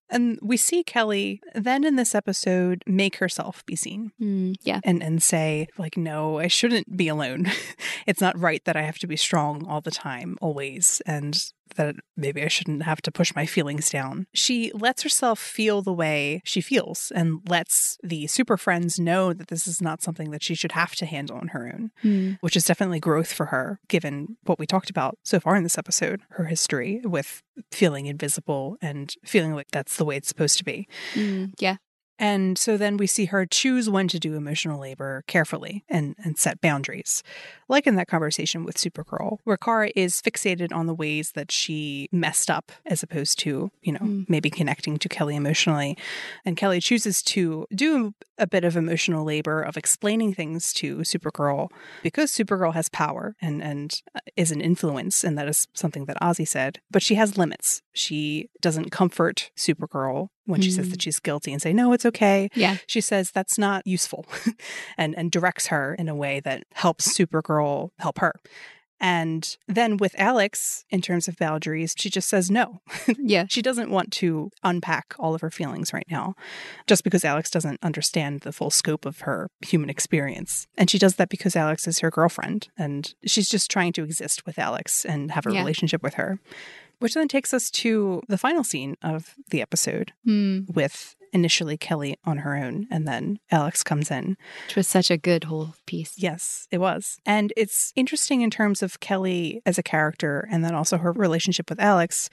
[0.09, 4.55] And we see Kelly then in this episode make herself be seen Mm.
[4.63, 4.79] Yeah.
[4.83, 7.47] and and say like no, I shouldn't be alone.
[8.07, 11.37] it's not right that I have to be strong all the time always and
[11.75, 14.27] that maybe I shouldn't have to push my feelings down.
[14.33, 19.47] She lets herself feel the way she feels and lets the super friends know that
[19.47, 22.37] this is not something that she should have to handle on her own, Mm.
[22.41, 25.77] which is definitely growth for her given what we talked about so far in this
[25.77, 30.63] episode, her history with feeling invisible and feeling like that's the way it's supposed to
[30.63, 30.87] be.
[31.13, 31.53] Mm.
[31.59, 31.77] Yeah.
[32.19, 36.37] And so then we see her choose when to do emotional labor carefully and, and
[36.37, 37.23] set boundaries.
[37.69, 42.09] Like in that conversation with Supergirl, where Kara is fixated on the ways that she
[42.11, 44.25] messed up as opposed to, you know, Mm.
[44.29, 45.97] maybe connecting to Kelly emotionally.
[46.45, 51.69] And Kelly chooses to do a bit of emotional labor of explaining things to Supergirl
[52.01, 55.23] because Supergirl has power and, and uh, is an influence.
[55.23, 56.79] And that is something that Azie said.
[56.89, 57.81] But she has limits.
[57.93, 60.91] She doesn't comfort Supergirl when she says Mm.
[60.91, 62.77] that she's guilty and say, no, it's okay Yeah.
[62.87, 64.25] she says that's not useful
[64.97, 68.33] and and directs her in a way that helps supergirl help her
[69.01, 72.81] and then with alex in terms of boundaries she just says no
[73.17, 73.45] Yeah.
[73.47, 76.35] she doesn't want to unpack all of her feelings right now
[76.85, 81.15] just because alex doesn't understand the full scope of her human experience and she does
[81.15, 85.31] that because alex is her girlfriend and she's just trying to exist with alex and
[85.31, 85.59] have a Yeah.
[85.59, 86.39] relationship with her
[86.99, 90.73] which then takes us to the final scene of the episode Mm.
[90.73, 94.37] with initially Kelly on her own, and then Alex comes in.
[94.67, 96.13] Which was such a good whole piece.
[96.17, 97.17] Yes, it was.
[97.25, 101.69] And it's interesting in terms of Kelly as a character and then also her relationship
[101.69, 102.29] with Alex,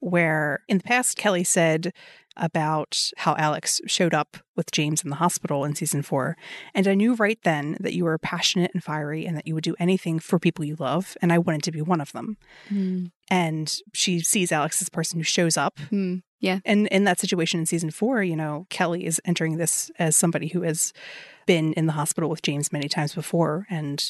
[0.00, 1.92] where in the past, Kelly said
[2.36, 6.36] about how Alex showed up with James in the hospital in season four.
[6.74, 9.64] And I knew right then that you were passionate and fiery and that you would
[9.64, 11.16] do anything for people you love.
[11.20, 12.36] And I wanted to be one of them.
[12.70, 13.10] Mm.
[13.28, 16.22] And she sees Alex as a person who shows up Mm.
[16.40, 16.60] Yeah.
[16.64, 20.48] and in that situation in season four, you know, Kelly is entering this as somebody
[20.48, 20.92] who has
[21.46, 24.02] been in the hospital with James many times before and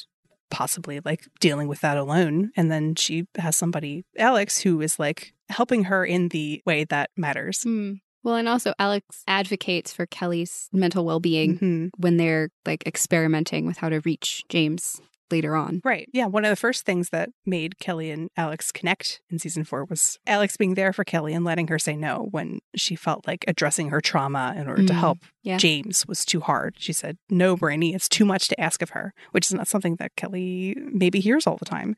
[0.50, 2.50] possibly like dealing with that alone.
[2.56, 7.10] And then she has somebody, Alex, who is like helping her in the way that
[7.16, 7.60] matters.
[7.66, 8.00] Mm.
[8.22, 11.90] Well, and also Alex advocates for Kelly's mental well being Mhm.
[11.96, 15.00] when they're like experimenting with how to reach James.
[15.30, 15.80] Later on.
[15.84, 16.08] Right.
[16.12, 16.26] Yeah.
[16.26, 20.18] One of the first things that made Kelly and Alex connect in season four was
[20.26, 23.90] Alex being there for Kelly and letting her say no when she felt like addressing
[23.90, 25.56] her trauma in order to Mm, help yeah.
[25.56, 26.74] James was too hard.
[26.78, 29.96] She said, No, Brainy, it's too much to ask of her, which is not something
[29.96, 31.96] that Kelly maybe hears all the time.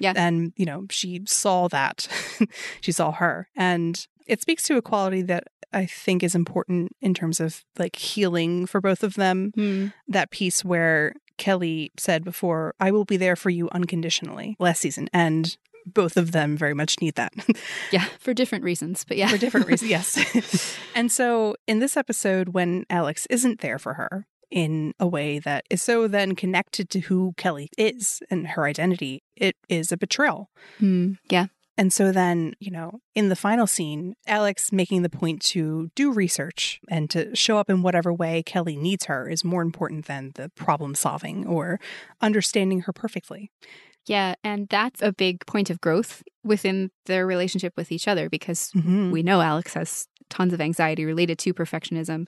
[0.00, 0.12] Yeah.
[0.16, 2.08] And, you know, she saw that.
[2.80, 3.48] she saw her.
[3.56, 7.96] And it speaks to a quality that I think is important in terms of like
[7.96, 9.86] healing for both of them Hmm.
[10.08, 15.08] that piece where Kelly said before, I will be there for you unconditionally last season.
[15.12, 17.32] And both of them very much need that
[17.92, 19.28] Yeah, for different reasons, but yeah.
[19.28, 19.90] for different reasons.
[19.90, 20.76] Yes.
[20.94, 25.64] and so in this episode, when Alex isn't there for her in a way that
[25.70, 30.50] is so then connected to who Kelly is and her identity, it is a betrayal.
[30.78, 31.14] Hmm.
[31.30, 31.46] Yeah.
[31.78, 36.12] And so then, you know, in the final scene, Alex making the point to do
[36.12, 40.32] research and to show up in whatever way Kelly needs her is more important than
[40.34, 41.80] the problem solving or
[42.20, 43.50] understanding her perfectly.
[44.06, 44.34] Yeah.
[44.44, 49.10] And that's a big point of growth within their relationship with each other because Mhm.
[49.10, 52.26] we know Alex has tons of anxiety related to perfectionism.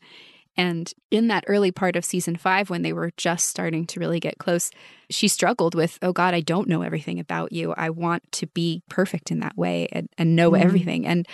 [0.56, 4.20] And in that early part of season five, when they were just starting to really
[4.20, 4.70] get close,
[5.10, 7.74] she struggled with, oh God, I don't know everything about you.
[7.76, 10.60] I want to be perfect in that way and, and know Mhm.
[10.60, 11.06] everything.
[11.06, 11.26] And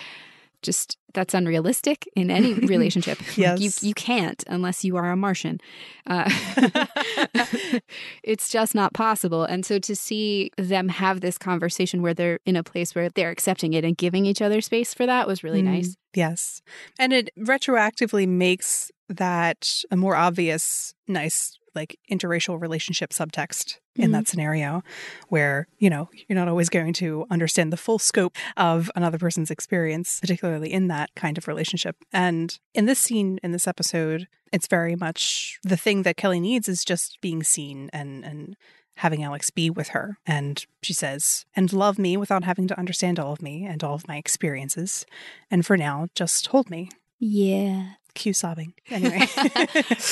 [0.63, 3.19] just that's unrealistic in any relationship.
[3.29, 3.59] Like, Yes.
[3.83, 5.59] you, you can't unless you are a Martian.
[6.07, 6.29] Uh,
[8.23, 9.43] it's just not possible.
[9.43, 13.29] And so to see them have this conversation where they're in a place where they're
[13.31, 15.97] accepting it and giving each other space for that was really Mm, nice.
[16.13, 16.61] Yes.
[16.99, 24.13] And it retroactively makes that a more obvious, nice, like interracial relationship subtext in Mhm.
[24.13, 24.83] that scenario
[25.29, 29.51] where, you know, you're not always going to understand the full scope of another person's
[29.51, 31.95] experience, particularly in that kind of relationship.
[32.11, 36.67] And in this scene, in this episode, it's very much the thing that Kelly needs
[36.67, 38.55] is just being seen and, and,
[38.95, 40.17] Having Alex be with her.
[40.27, 43.95] And she says, and love me without having to understand all of me and all
[43.95, 45.05] of my experiences.
[45.49, 46.89] And for now, just hold me.
[47.17, 47.93] Yeah.
[48.13, 48.73] Cue sobbing.
[48.89, 49.19] Anyway.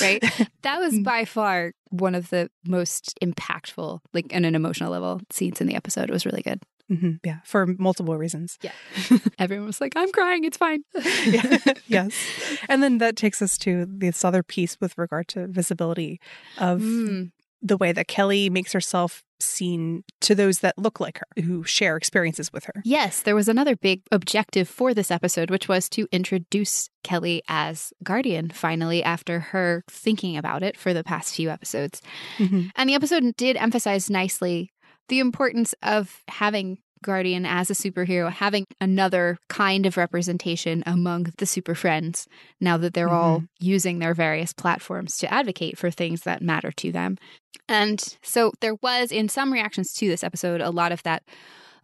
[0.01, 0.21] right?
[0.63, 1.03] That was Mm.
[1.03, 5.75] by far one of the most impactful, like on an emotional level, scenes in the
[5.75, 6.09] episode.
[6.09, 6.61] It was really good.
[6.87, 8.57] hmm Yeah, for multiple reasons.
[8.61, 8.71] Yeah.
[9.39, 10.43] Everyone was like, I'm crying.
[10.43, 10.83] It's fine.
[11.25, 11.57] yeah.
[11.87, 12.13] yes.
[12.67, 16.19] And then that takes us to this other piece with regard to visibility
[16.57, 17.31] of Mm.
[17.61, 21.95] The way that Kelly makes herself seen to those that look like her, who share
[21.95, 22.81] experiences with her.
[22.83, 27.93] Yes, there was another big objective for this episode, which was to introduce Kelly as
[28.03, 32.01] Guardian finally after her thinking about it for the past few episodes.
[32.37, 32.71] Mhm.
[32.75, 34.71] And the episode did emphasize nicely
[35.07, 41.45] the importance of having Guardian as a superhero, having another kind of representation among the
[41.45, 42.27] super friends
[42.59, 43.45] now that they're all mm-hmm.
[43.59, 47.17] using their various platforms to advocate for things that matter to them.
[47.67, 51.23] And so there was, in some reactions to this episode, a lot of that.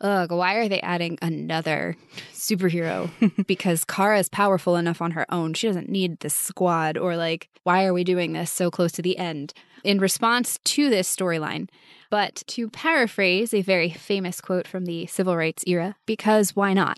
[0.01, 1.95] Ugh, why are they adding another
[2.33, 3.09] superhero?
[3.47, 5.53] because Kara's powerful enough on her own.
[5.53, 6.97] She doesn't need this squad.
[6.97, 9.53] Or, like, why are we doing this so close to the end?
[9.85, 11.69] In response to this storyline,
[12.15, 16.97] but to paraphrase a very famous quote from the civil rights era, because why not?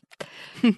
[0.63, 0.75] Um,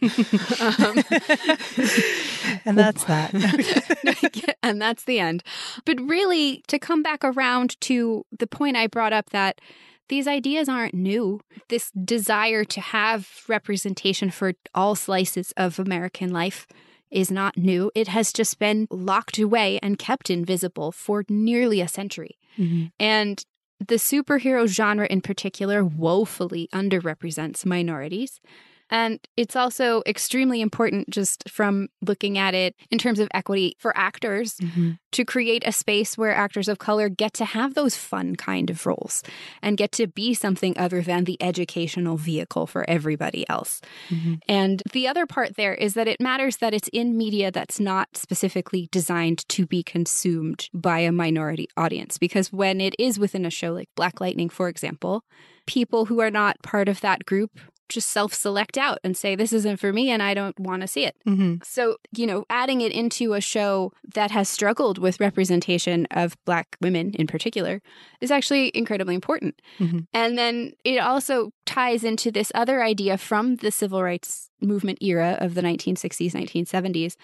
[2.64, 4.56] and that's that.
[4.64, 5.44] and that's the end.
[5.84, 9.60] But really, to come back around to the point I brought up that
[10.08, 11.42] these ideas aren't new.
[11.68, 16.66] This desire to have representation for all slices of American life
[17.12, 17.92] is not new.
[17.94, 22.38] It has just been locked away and kept invisible for nearly a century.
[22.58, 22.94] Mhm.
[23.02, 23.44] And
[23.80, 28.42] the superhero genre in particular woefully underrepresents minorities.
[28.90, 33.96] And it's also extremely important just from looking at it in terms of equity for
[33.98, 34.98] actors Mhm.
[35.12, 38.86] to create a space where actors of color get to have those fun kind of
[38.86, 39.24] roles
[39.62, 43.82] and get to be something other than the educational vehicle for everybody else.
[44.10, 44.40] Mhm.
[44.48, 48.18] And the other part there is that it matters that it's in media that's not
[48.18, 52.18] specifically designed to be consumed by a minority audience.
[52.18, 55.24] Because when it is within a show like Black Lightning, for example,
[55.66, 59.52] people who are not part of that group just self select out and say, this
[59.54, 61.16] isn't for me and I don't want to see it.
[61.28, 61.64] Mhm.
[61.66, 66.78] So, you know, adding it into a show that has struggled with representation of Black
[66.82, 67.82] women in particular
[68.22, 69.62] is actually incredibly important.
[69.80, 70.08] Mhm.
[70.14, 75.38] And then it also ties into this other idea from the civil rights movement era
[75.40, 77.16] of the 1960s, 1970s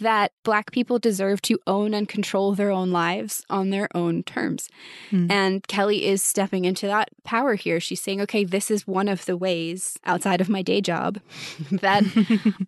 [0.00, 4.70] that Black people deserve to own and control their own lives on their own terms.
[5.10, 5.30] Mm.
[5.30, 7.78] And Kelly is stepping into that power here.
[7.80, 11.20] She's saying, okay, this is one of the ways outside of my day job
[11.70, 12.04] that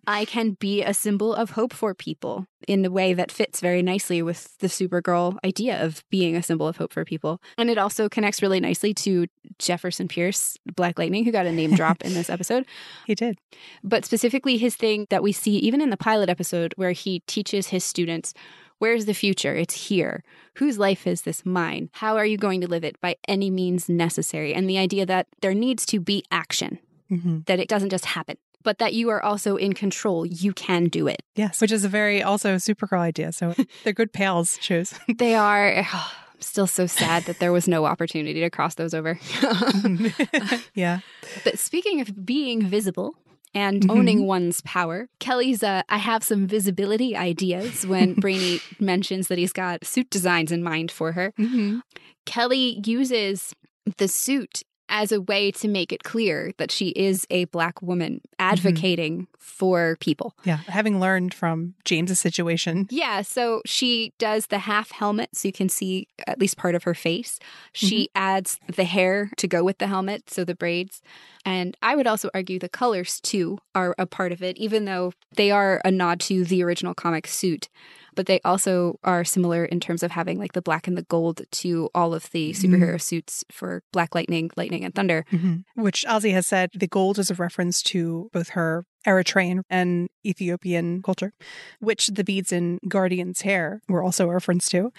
[0.07, 2.45] I can be a symbol of hope for people.
[2.67, 6.67] In a way that fits very nicely with the Supergirl idea of being a symbol
[6.67, 7.41] of hope for people.
[7.57, 9.27] And it also connects really nicely to
[9.59, 12.65] Jefferson Pierce, Black Lightning, who got a name drop in this episode.
[13.05, 13.37] He did.
[13.83, 17.67] But specifically, his thing that we see even in the pilot episode, where he teaches
[17.67, 18.33] his students
[18.79, 19.55] Where's the future?
[19.55, 20.23] It's here.
[20.55, 21.89] Whose life is this mine?
[21.93, 24.53] How are you going to live it by any means necessary?
[24.53, 27.41] And the idea that there needs to be action, Mm-hmm.
[27.45, 30.25] that it doesn't just happen, but that you are also in control.
[30.25, 31.21] You can do it.
[31.35, 33.31] Yes, which is a very also Supergirl idea.
[33.31, 33.53] So
[33.83, 34.93] they're good pals shows.
[35.17, 35.85] They are.
[35.93, 39.17] I'm still so sad that there was no opportunity to cross those over.
[40.73, 40.99] yeah.
[41.43, 43.15] but speaking of being visible,
[43.55, 43.91] and Mhm.
[43.91, 45.07] owning one's power.
[45.19, 50.51] Kelly's, uh, I have some visibility ideas when Brainy mentions that he's got suit designs
[50.51, 51.33] in mind for her.
[51.37, 51.77] Mm-hmm.
[52.25, 53.53] Kelly uses
[53.97, 54.63] the suit
[54.93, 58.35] as a way to make it clear that she is a black woman mm-hmm.
[58.39, 60.35] advocating for people.
[60.43, 60.57] Yeah.
[60.67, 62.87] Having learned from James's situation.
[62.91, 66.83] Yeah, so she does the half helmet so you can see at least part of
[66.83, 67.39] her face.
[67.73, 68.23] She mm-hmm.
[68.23, 71.01] adds the hair to go with the helmet, so the braids.
[71.43, 75.11] And I would also argue the colors too are a part of it, even though
[75.35, 77.67] they are a nod to the original comic suit.
[78.15, 81.41] But they also are similar in terms of having like the black and the gold
[81.49, 85.25] to all of the superhero suits for Black Lightning, Lightning, and Thunder.
[85.31, 85.81] Mm-hmm.
[85.81, 91.01] Which Azie has said the gold is a reference to both her Eritrean and Ethiopian
[91.01, 91.33] culture,
[91.79, 94.91] which the beads in Guardian's hair were also a reference to.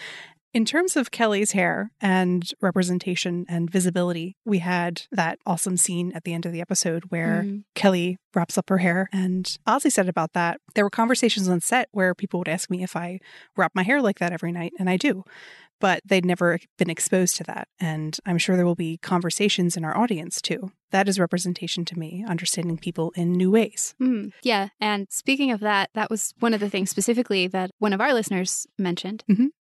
[0.54, 6.22] In terms of Kelly's hair and representation and visibility, we had that awesome scene at
[6.22, 7.64] the end of the episode where Mhm.
[7.74, 9.08] Kelly wraps up her hair.
[9.12, 12.84] And Azie said about that, there were conversations on set where people would ask me
[12.84, 13.18] if I
[13.56, 15.24] wrap my hair like that every night, and I do.
[15.80, 17.66] But they'd never been exposed to that.
[17.80, 20.70] And I'm sure there will be conversations in our audience too.
[20.92, 23.96] That is representation to me, understanding people in new ways.
[24.00, 24.68] Mm, yeah.
[24.80, 28.14] And speaking of that, that was one of the things specifically that one of our
[28.14, 29.24] listeners mentioned.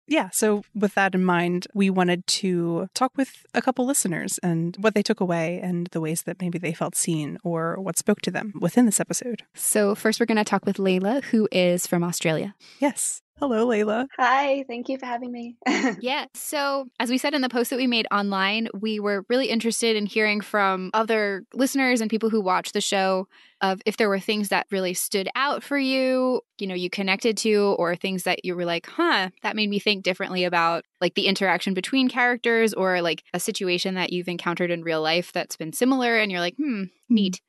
[0.08, 4.76] Yeah, so with that in mind, we wanted to talk with a couple listeners and
[4.78, 8.20] what they took away and the ways that maybe they felt seen or what spoke
[8.22, 9.42] to them within this episode.
[9.54, 12.54] So, first, we're going to talk with Layla, who is from Australia.
[12.78, 13.22] Yes.
[13.38, 14.06] Hello, Layla.
[14.18, 15.56] Hi, thank you for having me.
[16.00, 16.26] Yeah.
[16.34, 19.94] So, as we said in the post that we made online, we were really interested
[19.94, 23.28] in hearing from other listeners and people who watch the show
[23.60, 27.36] of if there were things that really stood out for you, you know, you connected
[27.38, 31.14] to, or things that you were like, huh, that made me think differently about like
[31.14, 35.56] the interaction between characters or like a situation that you've encountered in real life that's
[35.56, 36.18] been similar.
[36.18, 37.40] And you're like, hmm, neat.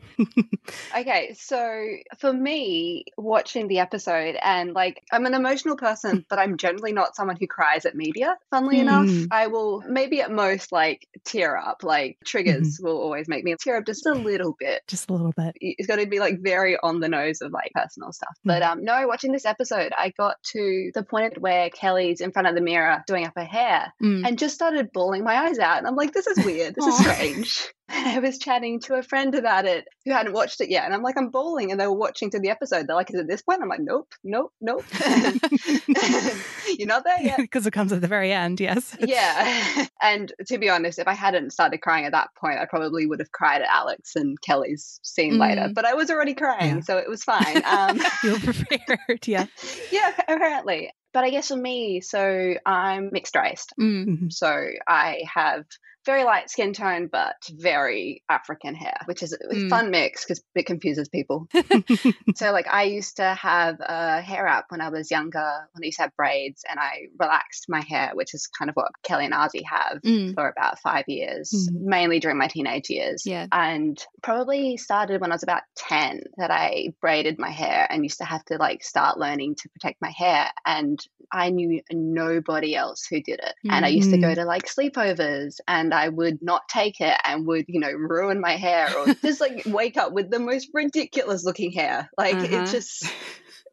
[0.98, 1.86] okay, so
[2.20, 7.16] for me, watching the episode, and like, I'm an emotional person, but I'm generally not
[7.16, 9.08] someone who cries at media, funnily enough.
[9.08, 9.26] Hmm.
[9.32, 13.78] I will maybe at most like tear up, like, triggers will always make me tear
[13.78, 14.82] up just a little bit.
[14.88, 15.56] Just a little bit.
[15.60, 18.36] It's got to be like very on the nose of like personal stuff.
[18.44, 22.48] But um, no, watching this episode, I got to the point where Kelly's in front
[22.48, 24.28] of the mirror doing up her hair Mm.
[24.28, 25.78] and just started bawling my eyes out.
[25.78, 26.76] And I'm like, this is weird.
[26.76, 27.74] This is strange.
[27.90, 30.86] I was chatting to a friend about it who hadn't watched it yet.
[30.86, 31.72] And I'm like, I'm bawling.
[31.72, 32.88] And they were watching to the episode.
[32.88, 33.62] They're like, is it this point?
[33.62, 34.84] I'm like, nope, nope, nope.
[36.78, 37.38] You're not there yet.
[37.38, 38.96] Because it comes at the very end, yes.
[39.00, 39.86] Yeah.
[40.02, 43.20] And to be honest, if I hadn't started crying at that point, I probably would
[43.20, 45.62] have cried at Alex and Kelly's scene later.
[45.62, 45.74] Mm.
[45.74, 46.82] But I was already crying, Yeah.
[46.82, 47.64] so it was fine.
[47.66, 49.46] Um, you were prepared, yeah.
[49.92, 50.92] yeah, apparently.
[51.14, 53.74] But I guess for me, so I'm mixed raced.
[53.80, 54.06] Mm.
[54.08, 54.34] Mhm.
[54.34, 55.64] So I have
[56.08, 59.70] very light skin tone, but very African hair, which is a Mm.
[59.70, 61.48] fun mix because it confuses people.
[62.36, 65.86] so, like, I used to have a hair wrap when I was younger, when I
[65.86, 69.26] used to have braids, and I relaxed my hair, which is kind of what Kelly
[69.26, 70.34] and Azie have Mm.
[70.34, 71.82] for about five years, Mm.
[71.82, 73.24] mainly during my teenage years.
[73.26, 73.48] Yeah.
[73.52, 78.20] And probably started when I was about 10 that I braided my hair and used
[78.20, 80.50] to have to like start learning to protect my hair.
[80.66, 80.98] And
[81.32, 83.54] I knew nobody else who did it.
[83.70, 84.36] And I used to go Mm.
[84.36, 88.56] to like sleepovers and I would not take it and would, you know, ruin my
[88.56, 92.10] hair or just like wake up with the most ridiculous looking hair.
[92.18, 92.48] Like Uh-huh.
[92.56, 93.06] it's just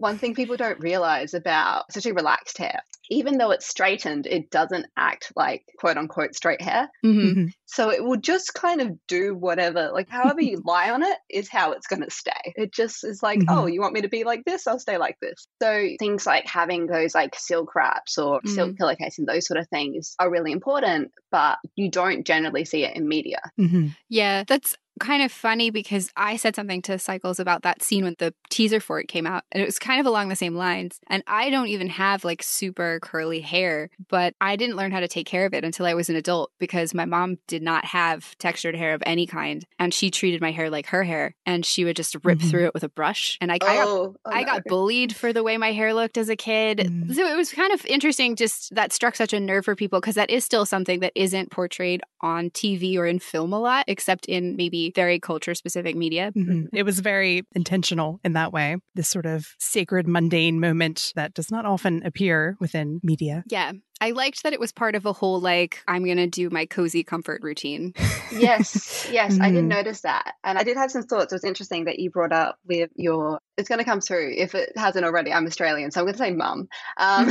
[0.04, 2.80] one thing people don't realize about especially relaxed hair.
[3.10, 6.88] Even though it's straightened, it doesn't act like quote unquote straight hair.
[7.04, 7.34] Mhm.
[7.34, 7.52] Mhm.
[7.66, 11.48] So it will just kind of do whatever, like however you lie on it is
[11.50, 12.44] how it's going to stay.
[12.56, 13.46] It just is like, Mhm.
[13.48, 14.66] oh, you want me to be like this?
[14.66, 15.46] I'll stay like this.
[15.62, 19.68] So things like having those like silk wraps or silk pillowcase and those sort of
[19.68, 23.40] things are really important, but you don't generally see it in media.
[23.58, 23.94] Mhm.
[24.08, 28.16] Yeah, that's kind of funny because I said something to Cycles about that scene when
[28.18, 31.00] the teaser for it came out, and it was kind of along the same lines.
[31.08, 35.08] And I don't even have like super curly hair, but I didn't learn how to
[35.08, 38.36] take care of it until I was an adult because my mom did not have
[38.38, 41.84] textured hair of any kind, and she treated my hair like her hair, and she
[41.84, 42.48] would just rip mm-hmm.
[42.48, 43.38] through it with a brush.
[43.40, 44.46] And I, oh, I got, oh, I no.
[44.46, 46.78] got bullied for the way my hair looked as a kid.
[46.78, 47.14] Mm.
[47.14, 50.14] So it was kind of interesting, just that struck such a nerve for people because
[50.14, 54.26] that is still something that isn't portrayed on TV or in film a lot, except
[54.26, 56.32] in maybe very culture specific media.
[56.36, 56.74] Mm-hmm.
[56.76, 58.76] It was very intentional in that way.
[58.94, 63.44] This sort of sacred, mundane moment that does not often appear within media.
[63.48, 63.72] Yeah.
[64.04, 67.02] I liked that it was part of a whole like I'm gonna do my cozy
[67.02, 67.94] comfort routine.
[68.30, 69.42] yes, yes, mm.
[69.42, 69.68] I did mm-hmm.
[69.68, 71.32] notice that, and I did have some thoughts.
[71.32, 73.40] It was interesting that you brought up with your.
[73.56, 75.32] It's going to come through if it hasn't already.
[75.32, 76.68] I'm Australian, so I'm going to say mum.
[76.98, 77.28] Um,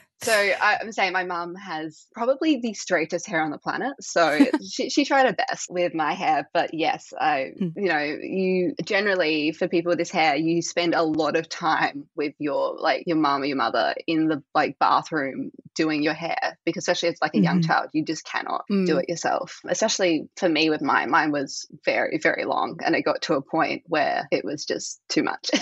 [0.22, 3.92] So I, am saying my mum has probably the straightest hair on the planet.
[4.00, 6.48] So she, she tried her best with my hair.
[6.52, 7.68] But yes, I, hmm.
[7.76, 12.08] you know, you generally, for people with this hair, you spend a lot of time
[12.16, 16.58] with your, like, your mum or your mother in the, like, bathroom doing your hair
[16.64, 17.66] because, especially as, like, a young mm.
[17.66, 18.86] child, you just cannot mm.
[18.86, 19.60] do it yourself.
[19.68, 22.78] Especially for me with mine, mine was very, very long.
[22.84, 25.50] And it got to a point where it was just too much.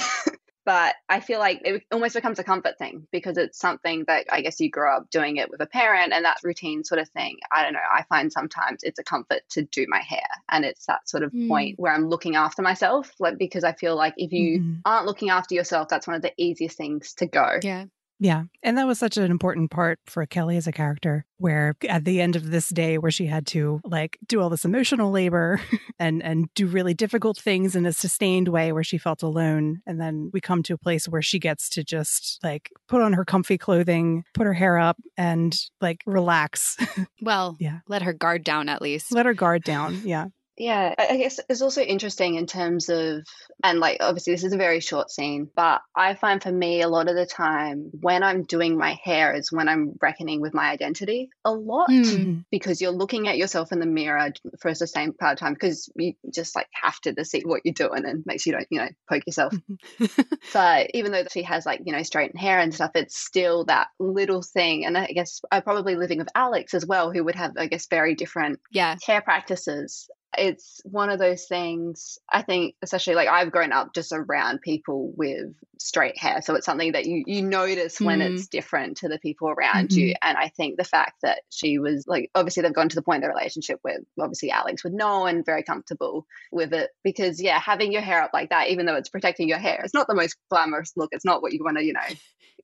[0.64, 4.40] but I feel like it almost becomes a comfort thing because it's something that I
[4.40, 7.38] guess you grow up doing it with a parent and that routine sort of thing.
[7.52, 7.78] I don't know.
[7.78, 11.32] I find sometimes it's a comfort to do my hair and it's that sort of
[11.32, 11.48] mm.
[11.48, 14.80] point where I'm looking after myself, like because I feel like if you mm.
[14.84, 17.58] aren't looking after yourself, that's one of the easiest things to go.
[17.62, 17.84] Yeah.
[18.20, 18.44] Yeah.
[18.62, 22.20] And that was such an important part for Kelly as a character, where at the
[22.20, 25.60] end of this day where she had to like do all this emotional labor
[25.98, 29.82] and and do really difficult things in a sustained way where she felt alone.
[29.86, 33.12] And then we come to a place where she gets to just like put on
[33.14, 36.76] her comfy clothing, put her hair up and like relax.
[37.20, 37.78] Well, yeah.
[37.88, 39.12] Let her guard down at least.
[39.12, 40.02] Let her guard down.
[40.04, 40.26] Yeah.
[40.56, 43.24] Yeah, I guess it's also interesting in terms of,
[43.62, 46.88] and like obviously this is a very short scene, but I find for me a
[46.88, 50.70] lot of the time when I'm doing my hair is when I'm reckoning with my
[50.70, 52.44] identity a lot mm.
[52.52, 55.90] because you're looking at yourself in the mirror for a sustained part of time because
[55.96, 58.88] you just like have to see what you're doing and makes you don't, you know,
[59.08, 59.54] poke yourself.
[60.50, 63.88] so even though she has like, you know, straightened hair and stuff, it's still that
[63.98, 64.86] little thing.
[64.86, 67.88] And I guess I'm probably living with Alex as well, who would have, I guess,
[67.88, 68.96] very different yeah.
[69.04, 74.12] hair practices it's one of those things i think especially like i've grown up just
[74.12, 78.32] around people with straight hair so it's something that you you notice when mm.
[78.32, 80.00] it's different to the people around mm-hmm.
[80.00, 83.02] you and i think the fact that she was like obviously they've gone to the
[83.02, 87.42] point of the relationship where obviously alex would know and very comfortable with it because
[87.42, 90.06] yeah having your hair up like that even though it's protecting your hair it's not
[90.06, 92.00] the most glamorous look it's not what you want to you know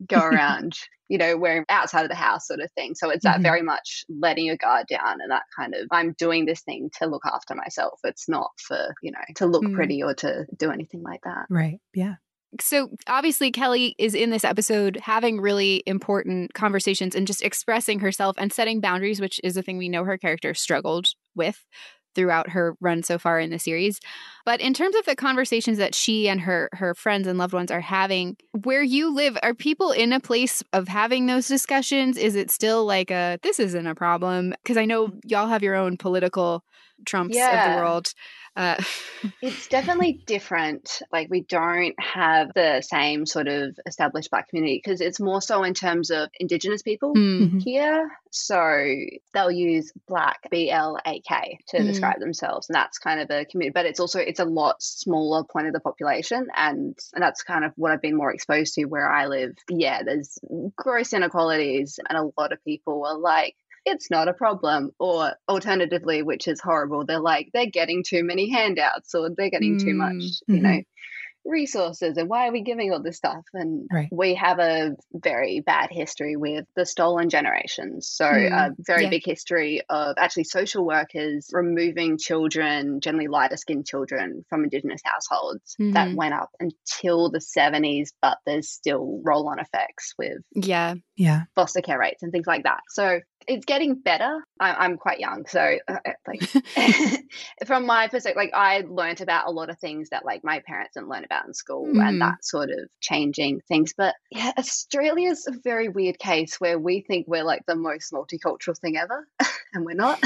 [0.06, 0.74] go around
[1.10, 2.94] you know, wearing outside of the house sort of thing.
[2.94, 3.42] So it's mm-hmm.
[3.42, 6.88] that very much letting your guard down and that kind of, I'm doing this thing
[6.98, 7.98] to look after myself.
[8.04, 9.74] It's not for, you know, to look mm.
[9.74, 11.46] pretty or to do anything like that.
[11.50, 11.80] Right.
[11.92, 12.14] Yeah.
[12.60, 18.36] So obviously, Kelly is in this episode having really important conversations and just expressing herself
[18.38, 21.64] and setting boundaries, which is a thing we know her character struggled with
[22.14, 24.00] throughout her run so far in the series.
[24.50, 27.70] But in terms of the conversations that she and her her friends and loved ones
[27.70, 32.16] are having, where you live, are people in a place of having those discussions?
[32.16, 34.52] Is it still like a this isn't a problem?
[34.60, 36.64] Because I know y'all have your own political
[37.06, 37.66] trumps yeah.
[37.66, 38.12] of the world.
[38.56, 38.82] Uh,
[39.40, 41.00] it's definitely different.
[41.12, 45.62] Like we don't have the same sort of established black community because it's more so
[45.62, 47.58] in terms of indigenous people mm-hmm.
[47.58, 48.10] here.
[48.32, 48.94] So
[49.32, 51.86] they'll use black B L A K to mm.
[51.86, 53.72] describe themselves, and that's kind of a community.
[53.72, 57.64] But it's also it's a lot smaller point of the population, and and that's kind
[57.64, 59.52] of what I've been more exposed to where I live.
[59.68, 60.38] Yeah, there's
[60.76, 63.54] gross inequalities, and a lot of people are like
[63.86, 64.90] it's not a problem.
[64.98, 69.78] Or alternatively, which is horrible, they're like, they're getting too many handouts or they're getting
[69.78, 70.54] mm, too much, mm-hmm.
[70.54, 70.82] you know,
[71.44, 74.08] resources and why are we giving all this stuff and right.
[74.12, 79.10] we have a very bad history with the stolen generations so mm, a very yeah.
[79.10, 85.76] big history of actually social workers removing children generally lighter skinned children from indigenous households
[85.80, 85.92] mm-hmm.
[85.92, 91.44] that went up until the 70s but there's still roll on effects with yeah yeah
[91.54, 94.44] foster care rates and things like that so it's getting better.
[94.58, 96.42] I, am quite young, so uh, uh like
[97.66, 100.94] from my perspective, like I learned about a lot of things that like my parents
[100.94, 102.06] didn't learn about in school, mm.
[102.06, 103.94] and that sort of changing things.
[103.96, 108.78] But yeah, Australia's a very weird case where we think we're like the most multicultural
[108.78, 109.26] thing ever,
[109.74, 110.20] and we're not.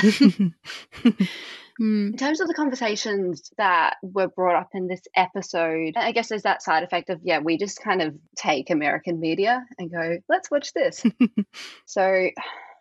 [1.80, 2.12] Mm.
[2.12, 6.44] In terms of the conversations that were brought up in this episode, I guess there's
[6.44, 10.50] that side effect of, yeah, we just kind of take American media and go, let's
[10.50, 11.04] watch this.
[11.86, 12.30] so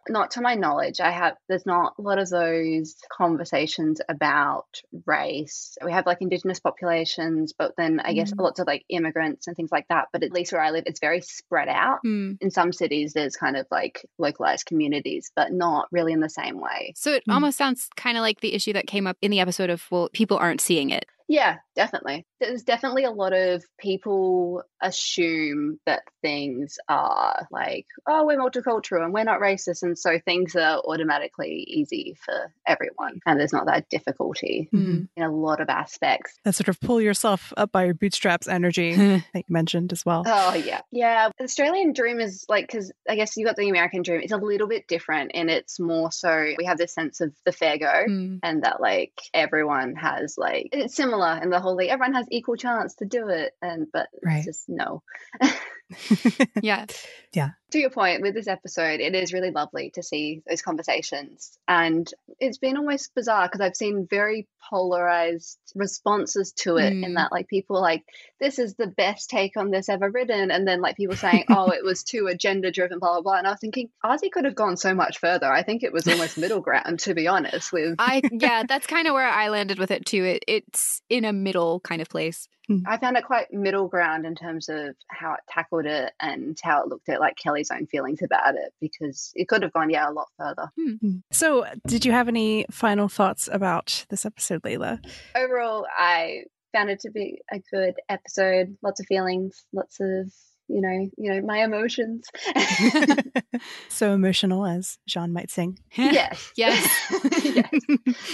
[0.09, 0.99] Not to my knowledge.
[0.99, 4.65] I have, there's not a lot of those conversations about
[5.05, 5.77] race.
[5.83, 8.41] We have like indigenous populations, but then I guess mm.
[8.41, 10.07] lots of like immigrants and things like that.
[10.11, 11.99] But at least where I live, it's very spread out.
[12.05, 12.37] Mm.
[12.41, 16.59] In some cities, there's kind of like localized communities, but not really in the same
[16.59, 16.93] way.
[16.95, 17.33] So it mm.
[17.33, 20.09] almost sounds kind of like the issue that came up in the episode of, well,
[20.13, 21.05] people aren't seeing it.
[21.29, 22.25] Yeah, definitely.
[22.41, 29.13] There's definitely a lot of people assume that things are like, oh, we're multicultural and
[29.13, 29.81] we're not racist.
[29.81, 33.19] And so things are automatically easy for everyone.
[33.25, 35.03] And there's not that difficulty mm-hmm.
[35.15, 36.33] in a lot of aspects.
[36.43, 40.23] That sort of pull yourself up by your bootstraps energy that you mentioned as well.
[40.25, 40.81] Oh, yeah.
[40.91, 41.29] Yeah.
[41.37, 44.37] The Australian dream is like, because I guess you got the American dream, it's a
[44.37, 45.31] little bit different.
[45.33, 48.39] And it's more so we have this sense of the fair go mm.
[48.43, 52.55] and that like everyone has like, it's similar in the whole like everyone has equal
[52.55, 54.43] chance to do it and but right.
[54.43, 55.03] just no
[56.61, 56.85] yeah
[57.33, 61.57] yeah to your point with this episode, it is really lovely to see those conversations.
[61.67, 62.07] And
[62.39, 67.03] it's been almost bizarre because I've seen very polarized responses to it mm.
[67.03, 68.03] in that, like, people like,
[68.39, 70.51] this is the best take on this ever written.
[70.51, 73.37] And then, like, people saying, oh, it was too agenda driven, blah, blah, blah.
[73.39, 75.51] And I was thinking, Azie could have gone so much further.
[75.51, 77.73] I think it was almost middle ground, to be honest.
[77.73, 80.23] With I, yeah, that's kind of where I landed with it too.
[80.23, 82.47] It, it's in a middle kind of place.
[82.67, 82.79] Hmm.
[82.85, 86.81] I found it quite middle ground in terms of how it tackled it and how
[86.81, 90.09] it looked at like Kelly's own feelings about it because it could have gone, yeah,
[90.09, 90.71] a lot further.
[90.79, 91.17] Mm-hmm.
[91.31, 95.03] So, did you have any final thoughts about this episode, Layla?
[95.35, 98.75] Overall, I found it to be a good episode.
[98.81, 100.31] Lots of feelings, lots of
[100.67, 102.27] you know, you know, my emotions.
[103.89, 105.79] so emotional, as J'onn might sing.
[105.95, 107.69] Yes, yes, yes.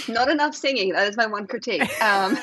[0.08, 0.92] Not enough singing.
[0.92, 1.82] That is my one critique.
[2.02, 2.38] Um,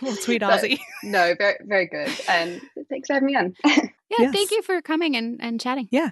[0.00, 0.78] well, sweet Azie.
[1.02, 2.10] no, very, very good.
[2.28, 3.54] And thanks for having me on.
[3.64, 4.32] yeah, yes.
[4.32, 5.88] thank you for coming and, and chatting.
[5.90, 6.10] Yeah.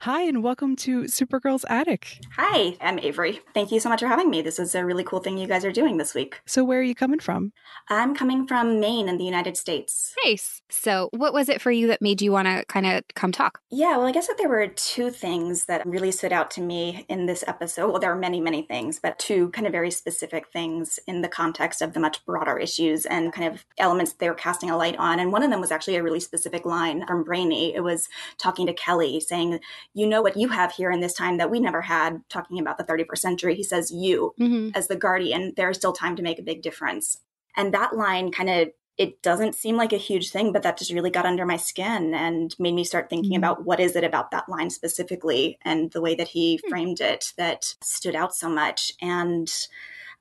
[0.00, 2.18] Hi, and welcome to Supergirl's Attic.
[2.36, 3.40] Hi, I'm Avery.
[3.54, 4.42] Thank you so much for having me.
[4.42, 6.42] This is a really cool thing you guys are doing this week.
[6.44, 7.52] So, where are you coming from?
[7.88, 10.12] I'm coming from Maine in the United States.
[10.22, 10.60] Nice.
[10.70, 13.60] So, what was it for you that made you want to kind of come talk?
[13.70, 17.06] Yeah, well, I guess that there were two things that really stood out to me
[17.08, 17.90] in this episode.
[17.90, 21.28] Well, there are many, many things, but two kind of very specific things in the
[21.28, 24.96] context of the much broader issues and kind of elements they were casting a light
[24.96, 25.18] on.
[25.18, 27.74] And one of them was actually a really specific line from Brainy.
[27.74, 29.60] It was talking to Kelly saying,
[29.94, 32.78] you know what you have here in this time that we never had, talking about
[32.78, 33.54] the 31st century.
[33.54, 34.70] He says, You mm-hmm.
[34.74, 37.18] as the guardian, there's still time to make a big difference.
[37.56, 40.92] And that line kind of it doesn't seem like a huge thing, but that just
[40.92, 43.38] really got under my skin and made me start thinking mm-hmm.
[43.38, 46.68] about what is it about that line specifically and the way that he mm-hmm.
[46.68, 48.92] framed it that stood out so much.
[49.00, 49.50] And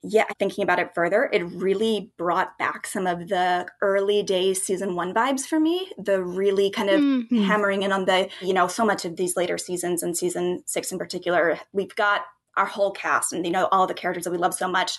[0.03, 4.95] yeah, thinking about it further, it really brought back some of the early days season
[4.95, 5.89] one vibes for me.
[5.97, 7.43] The really kind of mm-hmm.
[7.43, 10.91] hammering in on the, you know, so much of these later seasons and season six
[10.91, 12.21] in particular, we've got
[12.57, 14.97] our whole cast and, you know, all the characters that we love so much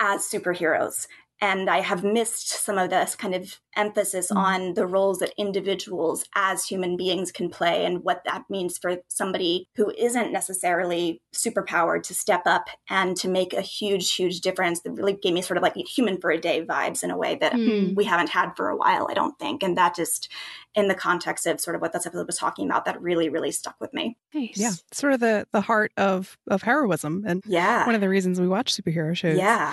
[0.00, 1.06] as superheroes.
[1.40, 4.36] And I have missed some of this kind of emphasis mm-hmm.
[4.36, 8.98] on the roles that individuals as human beings can play and what that means for
[9.08, 14.80] somebody who isn't necessarily superpowered to step up and to make a huge, huge difference
[14.80, 17.36] that really gave me sort of like human for a day vibes in a way
[17.40, 17.94] that mm-hmm.
[17.94, 19.62] we haven't had for a while, I don't think.
[19.62, 20.30] And that just,
[20.74, 23.50] in the context of sort of what this episode was talking about, that really, really
[23.50, 24.16] stuck with me.
[24.34, 24.56] Nice.
[24.56, 24.72] Yeah.
[24.92, 27.24] Sort of the, the heart of, of heroism.
[27.26, 27.86] And yeah.
[27.86, 29.38] one of the reasons we watch superhero shows.
[29.38, 29.72] Yeah.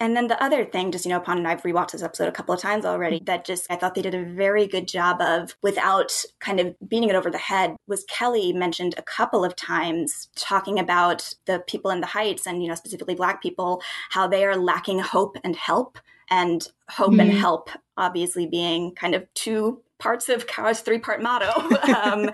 [0.00, 2.32] And then the other thing, just, you know, upon, and I've rewatched this episode a
[2.32, 5.54] couple of times already, that just, I thought they did a very good job of,
[5.62, 10.28] without kind of beating it over the head, was Kelly mentioned a couple of times
[10.34, 14.44] talking about the people in the Heights and, you know, specifically Black people, how they
[14.44, 15.98] are lacking hope and help.
[16.30, 17.20] And hope mm-hmm.
[17.20, 17.68] and help
[17.98, 21.50] obviously being kind of two parts of Kara's three part motto.
[21.94, 22.30] Um,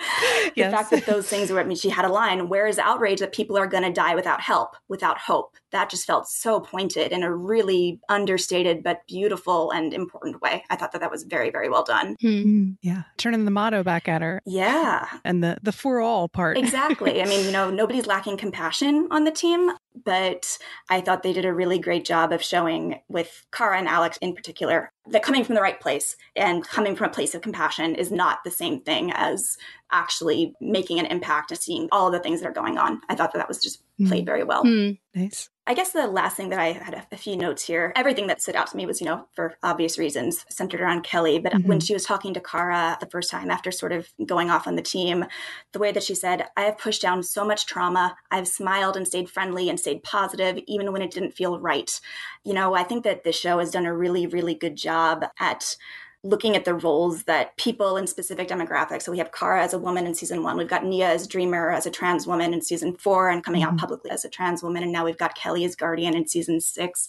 [0.54, 0.70] yes.
[0.70, 3.20] The fact that those things were, I mean, she had a line, where is outrage
[3.20, 5.56] that people are going to die without help, without hope?
[5.70, 10.64] That just felt so pointed in a really understated but beautiful and important way.
[10.70, 12.16] I thought that that was very, very well done.
[12.22, 12.72] Mm-hmm.
[12.80, 13.02] Yeah.
[13.18, 14.40] Turning the motto back at her.
[14.46, 15.06] Yeah.
[15.24, 16.56] And the, the for all part.
[16.56, 17.22] Exactly.
[17.22, 19.70] I mean, you know, nobody's lacking compassion on the team
[20.04, 24.18] but I thought they did a really great job of showing with Kara and Alex
[24.18, 27.94] in particular that coming from the right place and coming from a place of compassion
[27.94, 29.56] is not the same thing as
[29.90, 33.00] actually making an impact and seeing all the things that are going on.
[33.08, 34.26] I thought that that was just played mm.
[34.26, 34.64] very well.
[34.64, 34.98] Mm.
[35.14, 35.48] Nice.
[35.66, 38.42] I guess the last thing that I had a, a, few notes here, everything that
[38.42, 41.38] stood out to me was, you know, for obvious reasons, centered around Kelly.
[41.38, 41.68] But mm-hmm.
[41.68, 44.74] when she was talking to Kara the first time after sort of going off on
[44.74, 45.26] the team,
[45.72, 48.16] the way that she said, I have pushed down so much trauma.
[48.30, 52.00] I've smiled and stayed friendly and stayed positive, even when it didn't feel right.
[52.44, 55.76] You know, I think that this show has done a really, really good job at
[56.22, 59.02] looking at the roles that people in specific demographics.
[59.02, 60.56] So we have Kara as a woman in season one.
[60.58, 63.72] We've got Nia as Dreamer as a trans woman in season four and coming mm-hmm.
[63.72, 64.82] out publicly as a trans woman.
[64.82, 67.08] And now we've got Kelly as Guardian in season six.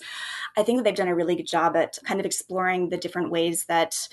[0.56, 3.32] I think that they've done a really good job at kind of exploring the different
[3.32, 4.08] ways that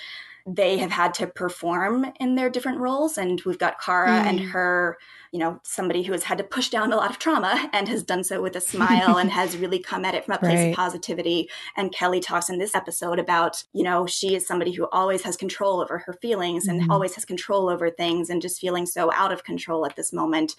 [0.47, 3.19] they have had to perform in their different roles.
[3.19, 4.27] And we've got Kara mm.
[4.27, 4.97] and her,
[5.33, 8.03] you know, somebody who has had to push down a lot of trauma and has
[8.03, 10.71] done so with a smile and has really come at it from a place right.
[10.71, 11.49] of positivity.
[11.77, 15.37] And Kelly talks in this episode about, you know, she is somebody who always has
[15.37, 16.91] control over her feelings and mm.
[16.91, 20.55] always has control over things and just feeling so out of control at this moment.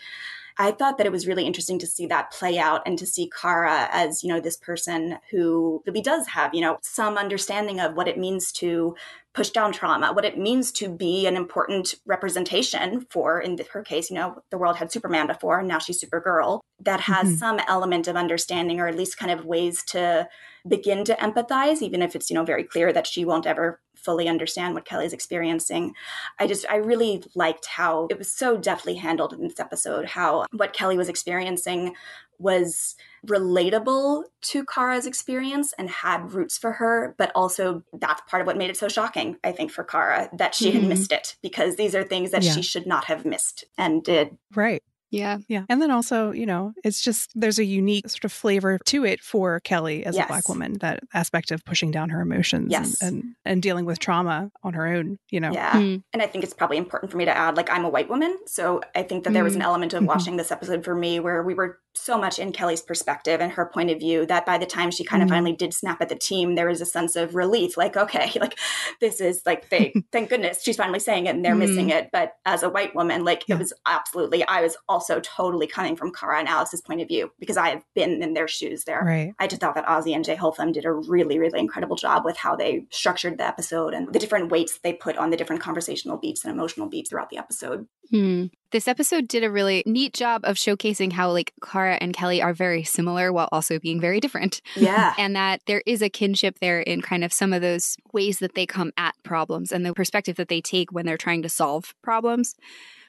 [0.60, 3.32] I thought that it was really interesting to see that play out and to see
[3.42, 7.96] Kara as, you know, this person who really does have, you know, some understanding of
[7.96, 8.94] what it means to
[9.40, 14.10] push down trauma, what it means to be an important representation for, in her case,
[14.10, 17.38] you know, the world had Superman before, and now she's Supergirl, that has mm-hmm.
[17.38, 20.28] some element of understanding or at least kind of ways to
[20.68, 24.28] begin to empathize, even if it's, you know, very clear that she won't ever fully
[24.28, 25.94] understand what Kelly's experiencing.
[26.38, 30.48] I just, I really liked how it was so deftly handled in this episode, how
[30.52, 31.96] what Kelly was experiencing
[32.40, 32.96] was
[33.28, 38.58] relatable to Kara's experience and had roots for her, but also that's part of what
[38.58, 40.80] made it so shocking, I think, for Kara that she mm-hmm.
[40.80, 42.54] had missed it because these are things that yeah.
[42.54, 44.38] she should not have missed and did.
[44.56, 44.82] Right.
[45.12, 45.38] Yeah.
[45.48, 45.66] Yeah.
[45.70, 49.22] And then also, you know, it's just there's a unique sort of flavor to it
[49.22, 50.26] for Kelly as yes.
[50.26, 53.02] a black woman, that aspect of pushing down her emotions yes.
[53.02, 55.52] and, and, and dealing with trauma on her own, you know.
[55.52, 55.72] Yeah.
[55.72, 56.04] Mm.
[56.14, 58.38] And I think it's probably important for me to add like I'm a white woman,
[58.46, 59.66] so I think that there was an mm.
[59.66, 60.08] element of mm-hmm.
[60.08, 63.66] watching this episode for me where we were so much in Kelly's perspective and her
[63.66, 65.36] point of view that by the time she kind of mm-hmm.
[65.36, 67.78] finally did snap at the team, there was a sense of relief.
[67.78, 68.58] Like, okay, like
[69.02, 71.60] this is like they thank goodness she's finally saying it and they're mm-hmm.
[71.60, 72.10] missing it.
[72.12, 73.56] But as a white woman, like yeah.
[73.56, 77.32] it was absolutely I was also totally coming from Kara and Alex's point of view
[77.40, 79.02] because I have been in their shoes there.
[79.04, 79.34] Right.
[79.40, 82.38] I just thought that Azie and Jay Holtham did a really, really incredible job with
[82.38, 86.18] how they structured the episode and the different weights they put on the different conversational
[86.18, 87.88] beats and emotional beats throughout the episode.
[88.12, 88.46] Hmm.
[88.72, 92.54] This episode did a really neat job of showcasing how like Kara and Kelly are
[92.54, 94.62] very similar while also being very different.
[94.76, 95.14] Yeah.
[95.18, 98.56] and that there is a kinship there in kind of some of those ways that
[98.56, 101.94] they come at problems and the perspective that they take when they're trying to solve
[102.04, 102.56] problems.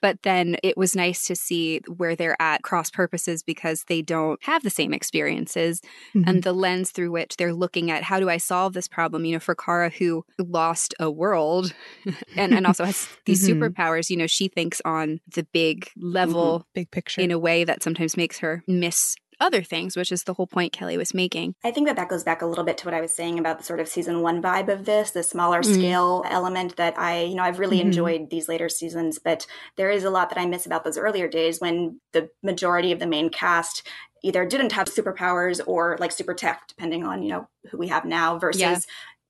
[0.01, 4.43] But then it was nice to see where they're at cross purposes because they don't
[4.45, 5.81] have the same experiences
[6.15, 6.29] mm-hmm.
[6.29, 9.25] and the lens through which they're looking at how do I solve this problem?
[9.25, 11.75] You know, for Kara, who lost a world
[12.37, 13.63] and, and also has these mm-hmm.
[13.63, 16.69] superpowers, you know, she thinks on the big level, mm-hmm.
[16.75, 20.35] big picture in a way that sometimes makes her miss other things, which is the
[20.35, 21.55] whole point Kelly was making.
[21.65, 23.59] I think that that goes back a little bit to what I was saying about
[23.59, 25.75] the sort of season one vibe of this, the smaller mm-hmm.
[25.75, 27.89] scale element that I, you know, I've really mm-hmm.
[27.89, 31.29] enjoyed these later seasons, but there is a lot that I miss about those earlier
[31.29, 33.87] days when the majority of the main cast
[34.23, 38.05] either didn't have superpowers or like super tech, depending on, you know, who we have
[38.05, 38.79] now versus yeah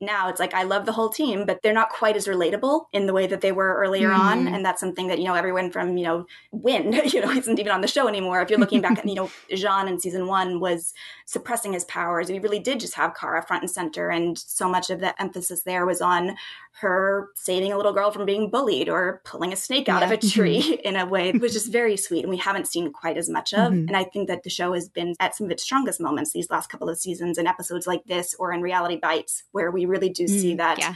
[0.01, 3.07] now it's like I love the whole team, but they're not quite as relatable in
[3.07, 4.19] the way that they were earlier mm.
[4.19, 4.49] on.
[4.49, 7.73] And that's something that, you know, everyone from, you know, Winn, you know, isn't even
[7.73, 8.41] on the show anymore.
[8.41, 10.95] If you're looking back at, you know, J'onn in season one was
[11.27, 12.31] suppressing his powers.
[12.31, 14.09] We really did just have Kara front and center.
[14.09, 16.35] And so much of the emphasis there was on
[16.81, 20.07] her saving a little girl from being bullied or pulling a snake out yeah.
[20.07, 20.81] of a tree mm-hmm.
[20.85, 22.23] in a way that was just very sweet.
[22.23, 23.73] And we haven't seen quite as much of.
[23.73, 23.89] Mm-hmm.
[23.89, 26.51] And I think that the show has been at some of its strongest moments these
[26.51, 30.09] last couple of seasons in episodes like this or in Reality Bites, where we really
[30.09, 30.79] do see mm, that.
[30.79, 30.95] Yeah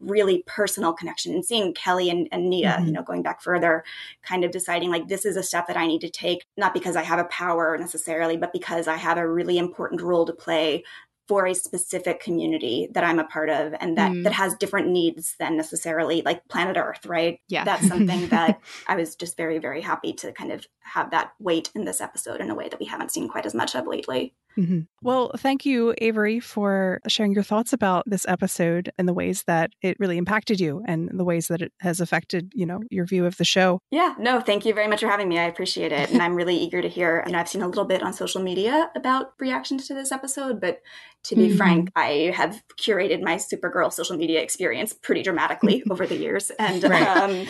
[0.00, 2.86] really personal connection and seeing Kelly and, and Nia, mm-hmm.
[2.86, 3.84] you know, going back further,
[4.22, 6.96] kind of deciding like this is a step that I need to take, not because
[6.96, 10.84] I have a power necessarily, but because I have a really important role to play
[11.28, 14.24] for a specific community that I'm a part of and that mm.
[14.24, 17.38] that has different needs than necessarily like planet Earth, right?
[17.48, 17.64] Yeah.
[17.64, 21.70] That's something that I was just very, very happy to kind of have that weight
[21.74, 24.34] in this episode in a way that we haven't seen quite as much of lately.
[24.56, 24.80] Mm-hmm.
[25.02, 29.70] Well, thank you, Avery, for sharing your thoughts about this episode and the ways that
[29.82, 33.24] it really impacted you and the ways that it has affected, you know, your view
[33.24, 33.80] of the show.
[33.90, 35.38] Yeah, no, thank you very much for having me.
[35.38, 36.10] I appreciate it.
[36.10, 37.22] And I'm really eager to hear.
[37.26, 40.60] You know, I've seen a little bit on social media about reactions to this episode,
[40.60, 40.80] but
[41.24, 41.56] to be mm-hmm.
[41.56, 46.50] frank, I have curated my Supergirl social media experience pretty dramatically over the years.
[46.58, 47.06] And right.
[47.06, 47.46] um,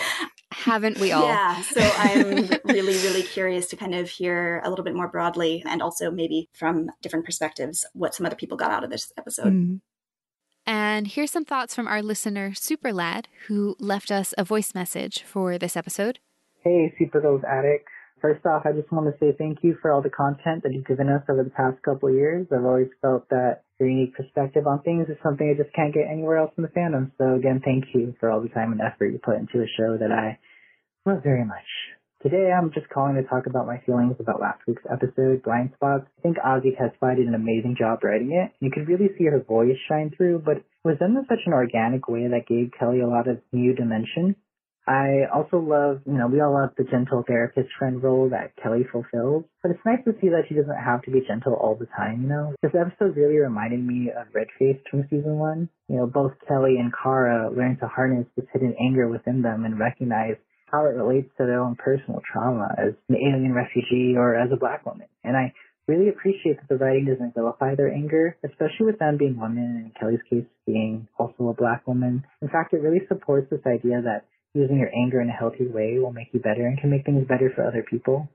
[0.50, 1.26] haven't we all?
[1.26, 1.60] Yeah.
[1.62, 5.82] So I'm really, really curious to kind of hear a little bit more broadly and
[5.82, 9.52] also maybe from different perspectives what some other people got out of this episode.
[9.52, 9.80] Mm.
[10.66, 15.22] And here's some thoughts from our listener, Super Lad, who left us a voice message
[15.22, 16.18] for this episode.
[16.62, 17.86] Hey, Supergirls Attic.
[18.20, 20.86] First off, I just want to say thank you for all the content that you've
[20.86, 22.46] given us over the past couple of years.
[22.50, 26.10] I've always felt that your unique perspective on things is something I just can't get
[26.10, 27.12] anywhere else in the fandom.
[27.18, 29.96] So again, thank you for all the time and effort you put into a show
[29.98, 30.38] that I
[31.06, 31.66] love very much.
[32.20, 36.06] Today I'm just calling to talk about my feelings about last week's episode, Blind Spots.
[36.18, 38.50] I think Azie Tesfai did an amazing job writing it.
[38.58, 42.08] You could really see her voice shine through, but was done in such an organic
[42.08, 44.34] way that gave Kelly a lot of new dimension.
[44.88, 48.86] I also love, you know, we all love the gentle therapist friend role that Kelly
[48.90, 51.86] fulfills, but it's nice to see that she doesn't have to be gentle all the
[51.94, 52.54] time, you know?
[52.62, 55.68] This episode really reminded me of Red Face from season one.
[55.88, 59.78] You know, both Kelly and Kara learn to harness this hidden anger within them and
[59.78, 60.36] recognize
[60.72, 64.56] how it relates to their own personal trauma as an alien refugee or as a
[64.56, 65.06] black woman.
[65.22, 65.52] And I
[65.86, 69.84] really appreciate that the writing doesn't vilify their anger, especially with them being women and
[69.86, 72.24] in Kelly's case being also a black woman.
[72.40, 74.24] In fact, it really supports this idea that
[74.54, 77.26] using your anger in a healthy way will make you better and can make things
[77.28, 78.28] better for other people.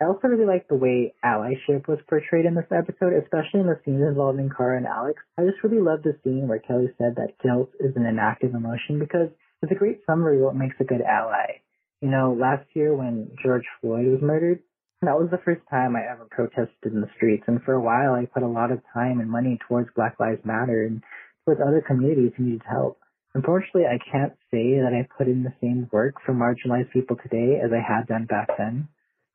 [0.00, 3.80] I also really like the way allyship was portrayed in this episode, especially in the
[3.84, 5.20] scenes involving Kara and Alex.
[5.36, 9.00] I just really love the scene where Kelly said that guilt is an inactive emotion
[9.00, 9.28] because
[9.60, 11.58] it's a great summary of what makes a good ally.
[12.00, 14.60] You know, last year when George Floyd was murdered,
[15.02, 18.14] that was the first time I ever protested in the streets, and for a while
[18.14, 21.02] I put a lot of time and money towards Black Lives Matter and
[21.44, 23.00] towards other communities who needed help.
[23.38, 27.60] Unfortunately, I can't say that I put in the same work for marginalized people today
[27.64, 28.88] as I had done back then.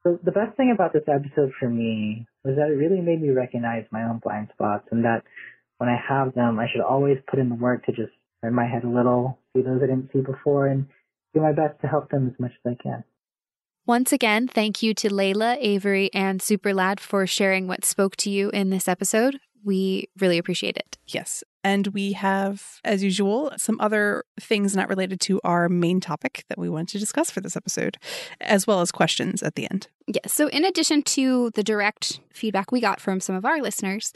[0.03, 3.29] So the best thing about this episode for me was that it really made me
[3.29, 5.23] recognize my own blind spots and that
[5.77, 8.11] when I have them, I should always put in the work to just
[8.43, 10.85] turn my head a little, see those I didn't see before, and
[11.33, 13.05] do my best to help them as much as I can.
[13.85, 18.49] Once again, thank you to Layla, Avery, and Superlad for sharing what spoke to you
[18.49, 19.39] in this episode.
[19.64, 20.97] We really appreciate it.
[21.07, 21.43] Yes.
[21.64, 26.57] And we have, as usual, some other things not related to our main topic that
[26.57, 27.97] we want to discuss for this episode,
[28.41, 29.88] as well as questions at the end.
[30.07, 30.34] Yes.
[30.34, 34.11] So, in addition to the direct feedback we got from some of our listeners,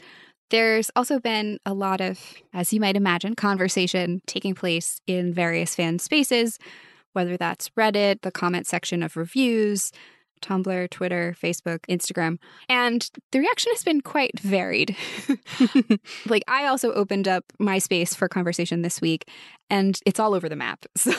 [0.50, 2.20] there's also been a lot of,
[2.52, 6.58] as you might imagine, conversation taking place in various fan spaces
[7.18, 9.90] whether that's Reddit, the comment section of reviews,
[10.40, 12.38] Tumblr, Twitter, Facebook, Instagram.
[12.68, 14.96] And the reaction has been quite varied.
[16.26, 19.28] like, I also opened up MySpace for conversation this week,
[19.70, 20.86] and it's all over the map.
[20.98, 21.14] So,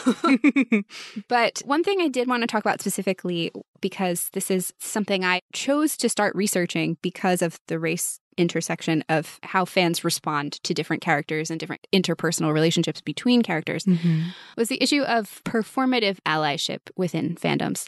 [1.28, 3.52] but one thing I did want to talk about specifically,
[3.82, 9.40] because this is something I chose to start researching because of the race intersection of
[9.44, 14.30] how fans respond to different characters and different interpersonal relationships between characters mm-hmm.
[14.56, 17.86] was the issue of performative allyship within fandoms.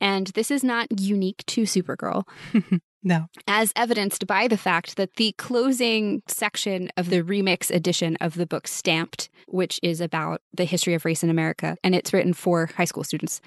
[0.00, 2.24] And this is not unique to Supergirl.
[3.06, 3.28] No.
[3.46, 8.46] As evidenced by the fact that the closing section of the remix edition of the
[8.46, 12.66] book Stamped, which is about the history of race in America, and it's written for
[12.76, 13.40] high school students,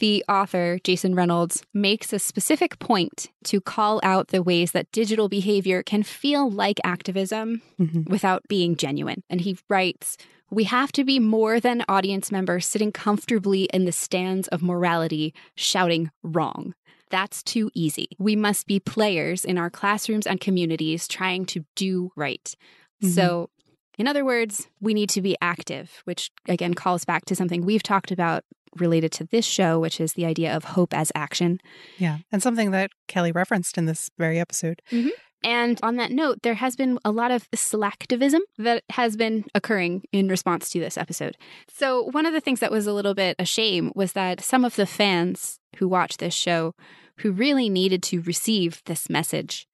[0.00, 5.28] the author, Jason Reynolds, makes a specific point to call out the ways that digital
[5.28, 8.10] behavior can feel like activism mm-hmm.
[8.10, 9.22] without being genuine.
[9.28, 10.16] And he writes,
[10.50, 15.34] we have to be more than audience members sitting comfortably in the stands of morality,
[15.56, 16.74] shouting wrong.
[17.10, 18.08] That's too easy.
[18.18, 22.54] We must be players in our classrooms and communities trying to do right.
[23.02, 23.12] Mm-hmm.
[23.12, 23.50] So,
[23.98, 27.82] in other words, we need to be active, which again calls back to something we've
[27.82, 28.44] talked about
[28.76, 31.60] related to this show, which is the idea of hope as action.
[31.98, 32.18] Yeah.
[32.32, 34.82] And something that Kelly referenced in this very episode.
[34.90, 35.10] Mm-hmm.
[35.44, 40.04] And on that note, there has been a lot of slacktivism that has been occurring
[40.10, 41.36] in response to this episode.
[41.68, 44.64] So, one of the things that was a little bit a shame was that some
[44.64, 46.74] of the fans who watch this show
[47.18, 49.68] who really needed to receive this message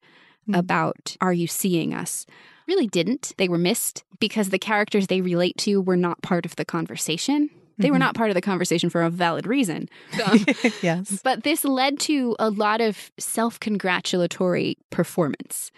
[0.47, 0.57] mm.
[0.57, 2.25] about Are you seeing us?
[2.67, 3.33] really didn't.
[3.37, 7.49] They were missed because the characters they relate to were not part of the conversation.
[7.81, 7.93] They mm-hmm.
[7.93, 9.89] were not part of the conversation for a valid reason.
[10.25, 10.45] Um,
[10.81, 11.21] yes.
[11.23, 15.71] But this led to a lot of self congratulatory performance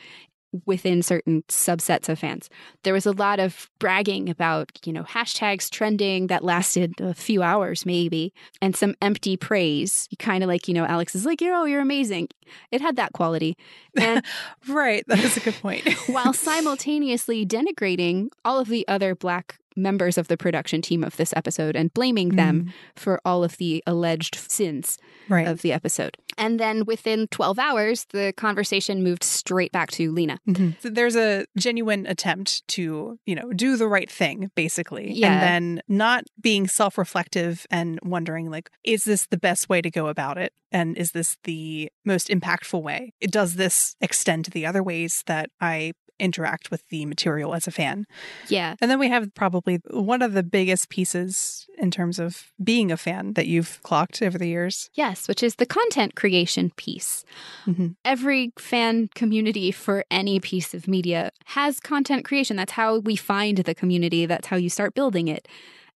[0.66, 2.50] within certain subsets of fans.
[2.84, 7.42] There was a lot of bragging about, you know, hashtags trending that lasted a few
[7.42, 10.08] hours maybe, and some empty praise.
[10.20, 12.30] Kind of like, you know, Alex is like, oh, you're amazing.
[12.72, 13.58] It had that quality.
[14.00, 14.24] And
[14.68, 15.92] right, that is a good point.
[16.08, 21.34] while simultaneously denigrating all of the other black members of the production team of this
[21.36, 22.36] episode and blaming mm.
[22.36, 24.98] them for all of the alleged sins
[25.30, 25.48] right.
[25.48, 26.18] of the episode.
[26.38, 30.40] And then within 12 hours, the conversation moved straight back to Lena.
[30.48, 30.72] Mm-hmm.
[30.80, 35.14] So there's a genuine attempt to, you know, do the right thing, basically.
[35.14, 35.34] Yeah.
[35.34, 39.92] And then not being self reflective and wondering, like, is this the best way to
[39.92, 40.54] go about it?
[40.72, 43.14] And is this the most impactful way?
[43.22, 47.72] Does this extend to the other ways that I interact with the material as a
[47.72, 48.06] fan.
[48.48, 48.76] Yeah.
[48.82, 52.98] And then we have probably one of the biggest pieces in terms of being a
[52.98, 54.90] fan that you've clocked over the years.
[54.94, 57.24] Yes, which is the content creation piece.
[57.66, 57.88] Mm-hmm.
[58.06, 62.58] Every fan community for any piece of media has content creation.
[62.58, 65.48] That's how we find the community, that's how you start building it.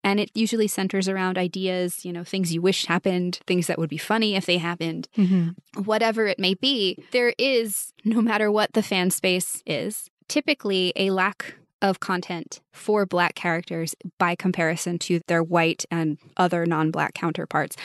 [0.03, 3.89] And it usually centers around ideas, you know, things you wish happened, things that would
[3.89, 5.81] be funny if they happened, mm-hmm.
[5.81, 6.97] whatever it may be.
[7.11, 13.05] There is, no matter what the fan space is, typically a lack of content for
[13.05, 17.75] black characters by comparison to their white and other non black counterparts.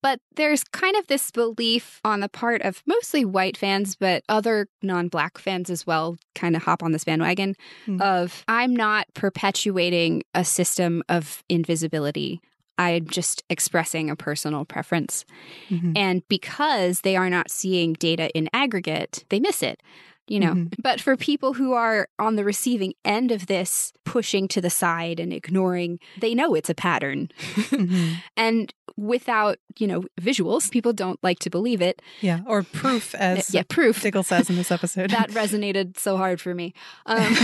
[0.00, 4.68] But there's kind of this belief on the part of mostly white fans, but other
[4.82, 7.54] non black fans as well kind of hop on this bandwagon
[7.86, 8.00] mm.
[8.00, 12.40] of I'm not perpetuating a system of invisibility.
[12.78, 15.24] I'm just expressing a personal preference.
[15.68, 15.92] Mm-hmm.
[15.94, 19.82] And because they are not seeing data in aggregate, they miss it
[20.28, 20.52] you know.
[20.52, 20.80] Mm-hmm.
[20.80, 25.20] But for people who are on the receiving end of this, pushing to the side
[25.20, 27.30] and ignoring, they know it's a pattern.
[27.54, 28.14] Mm-hmm.
[28.36, 32.02] and without, you know, visuals, people don't like to believe it.
[32.20, 34.02] Yeah, or proof, as yeah, proof.
[34.02, 35.10] Diggle says in this episode.
[35.10, 36.74] that resonated so hard for me.
[37.06, 37.36] Um,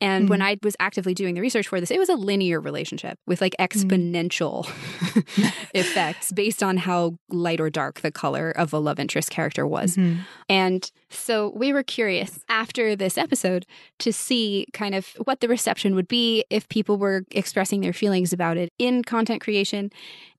[0.00, 0.30] and mm-hmm.
[0.30, 3.40] when I was actively doing the research for this, it was a linear relationship with
[3.40, 3.88] like mm-hmm.
[3.88, 4.66] exponential
[5.74, 9.96] effects based on how light or dark the color of a love interest character was.
[9.96, 10.20] Mm-hmm.
[10.48, 13.66] And so we were curious after this episode
[13.98, 18.32] to see kind of what the reception would be if people were expressing their feelings
[18.32, 19.90] about it in content creation.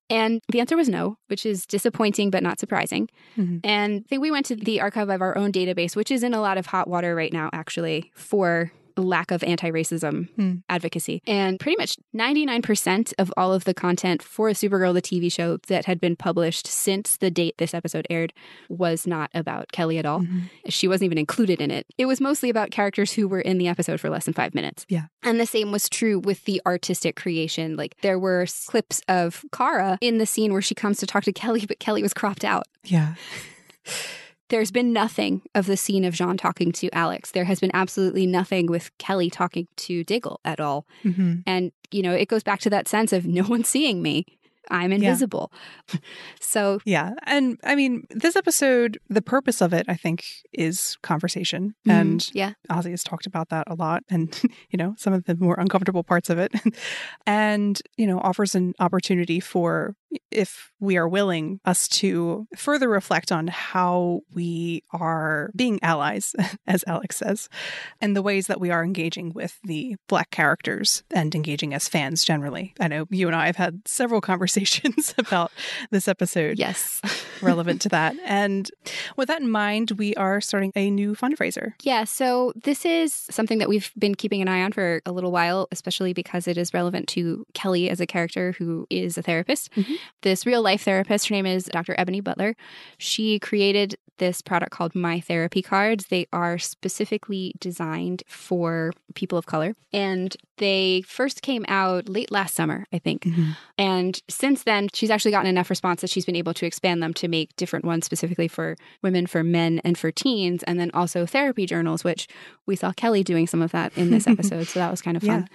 [0.10, 3.10] And the answer was no, which is disappointing but not surprising.
[3.38, 3.60] Mm-hmm.
[3.64, 6.34] And I think we went to the archive of our own database, which is in
[6.34, 8.72] a lot of hot water right now, actually, for
[9.02, 10.56] lack of anti racism hmm.
[10.70, 11.22] advocacy.
[11.28, 15.86] And pretty much 99% of all of the content for Supergirl, the TV show that
[15.86, 18.34] had been published since the date this episode aired,
[18.68, 20.22] was not about Kelly at all.
[20.22, 20.40] Mm-hmm.
[20.70, 21.86] She wasn't even included in it.
[21.98, 24.86] It was mostly about characters who were in the episode for less than five minutes.
[24.90, 25.06] Yeah.
[25.24, 27.76] And the same was true with the artistic creation.
[27.76, 31.34] Like there were clips of Kara in the scene where she comes to talk to
[31.34, 32.68] Kelly, but Kelly was cropped out.
[32.84, 33.16] Yeah.
[34.50, 37.32] There's been nothing of the scene of J'onn talking to Alex.
[37.32, 40.86] There has been absolutely nothing with Kelly talking to Diggle at all.
[41.04, 41.38] Mm-hmm.
[41.46, 44.26] And, you know, it goes back to that sense of no one's seeing me.
[44.72, 45.52] I'm invisible.
[45.92, 46.00] Yeah.
[46.40, 47.14] so, yeah.
[47.24, 51.76] And I mean, this episode, the purpose of it, I think, is conversation.
[51.88, 51.92] Mm-hmm.
[51.92, 52.54] And yeah.
[52.70, 54.40] Azie has talked about that a lot and,
[54.70, 56.54] you know, some of the more uncomfortable parts of it.
[57.26, 59.96] and, you know, offers an opportunity for
[60.32, 66.36] if we are willing, us to further reflect on how we are being allies,
[66.68, 67.50] as Alex says,
[68.02, 72.24] and the ways that we are engaging with the Black characters and engaging as fans
[72.24, 72.74] generally.
[72.80, 75.52] I know you and I have had several conversations about
[75.92, 76.58] this episode.
[76.58, 77.02] Yes.
[77.42, 78.16] relevant to that.
[78.26, 78.70] And
[79.16, 81.74] with that in mind, we are starting a new fundraiser.
[81.84, 82.04] Yeah.
[82.04, 85.68] So this is something that we've been keeping an eye on for a little while,
[85.72, 89.72] especially because it is relevant to Kelly as a character who is a therapist.
[89.74, 89.96] Mm-hmm.
[90.22, 91.96] This real life therapist, her name is Dr.
[91.98, 92.56] Ebony Butler.
[92.98, 96.08] She created this product called My Therapy Cards.
[96.08, 99.76] They are specifically designed for people of color.
[99.92, 103.24] And they first came out late last summer, I think.
[103.24, 103.52] Mm-hmm.
[103.78, 107.14] And since then, she's actually gotten enough response that she's been able to expand them
[107.16, 110.64] to make different ones specifically for women, for men, and for teens.
[110.64, 112.28] And then also therapy journals, which
[112.66, 114.68] we saw Kelly doing some of that in this episode.
[114.68, 115.48] so that was kind of fun.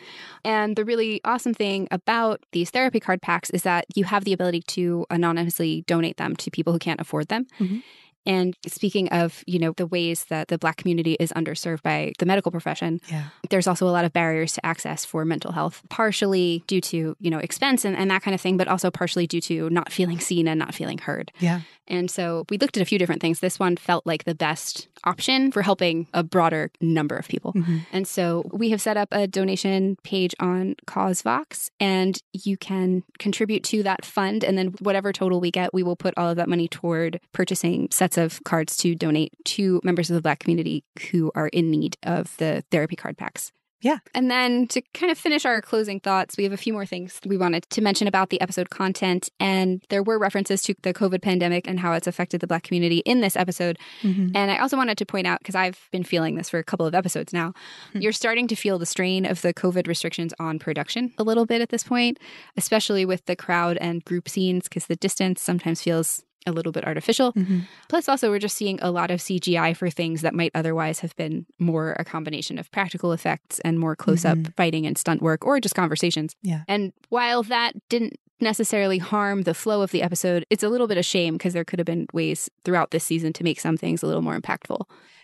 [0.44, 0.50] Yeah.
[0.50, 4.32] And the really awesome thing about these therapy card packs is that you have the
[4.32, 7.46] ability to anonymously donate them to people who can't afford them.
[7.60, 7.78] Mm-hmm.
[8.26, 12.26] And speaking of, you know, the ways that the Black community is underserved by the
[12.26, 13.24] medical profession, yeah.
[13.50, 17.30] there's also a lot of barriers to access for mental health, partially due to, you
[17.30, 20.20] know, expense and, and that kind of thing, but also partially due to not feeling
[20.20, 21.32] seen and not feeling heard.
[21.38, 21.60] Yeah.
[21.86, 23.40] And so we looked at a few different things.
[23.40, 27.52] This one felt like the best option for helping a broader number of people.
[27.52, 27.78] Mm-hmm.
[27.92, 33.64] And so we have set up a donation page on CauseVox, and you can contribute
[33.64, 34.44] to that fund.
[34.44, 37.88] And then whatever total we get, we will put all of that money toward purchasing
[37.90, 41.96] sets of cards to donate to members of the Black community who are in need
[42.02, 43.52] of the therapy card packs.
[43.80, 43.98] Yeah.
[44.14, 47.20] And then to kind of finish our closing thoughts, we have a few more things
[47.26, 49.28] we wanted to mention about the episode content.
[49.38, 52.98] And there were references to the COVID pandemic and how it's affected the Black community
[53.00, 53.78] in this episode.
[54.00, 54.34] Mm-hmm.
[54.34, 56.86] And I also wanted to point out, because I've been feeling this for a couple
[56.86, 58.00] of episodes now, mm-hmm.
[58.00, 61.60] you're starting to feel the strain of the COVID restrictions on production a little bit
[61.60, 62.18] at this point,
[62.56, 66.86] especially with the crowd and group scenes, because the distance sometimes feels a little bit
[66.86, 67.32] artificial.
[67.32, 67.60] Mm-hmm.
[67.88, 71.14] Plus, also, we're just seeing a lot of CGI for things that might otherwise have
[71.16, 74.52] been more a combination of practical effects and more close up mm-hmm.
[74.56, 76.34] fighting and stunt work or just conversations.
[76.42, 76.62] Yeah.
[76.68, 80.98] And while that didn't necessarily harm the flow of the episode, it's a little bit
[80.98, 84.02] of shame because there could have been ways throughout this season to make some things
[84.02, 84.82] a little more impactful.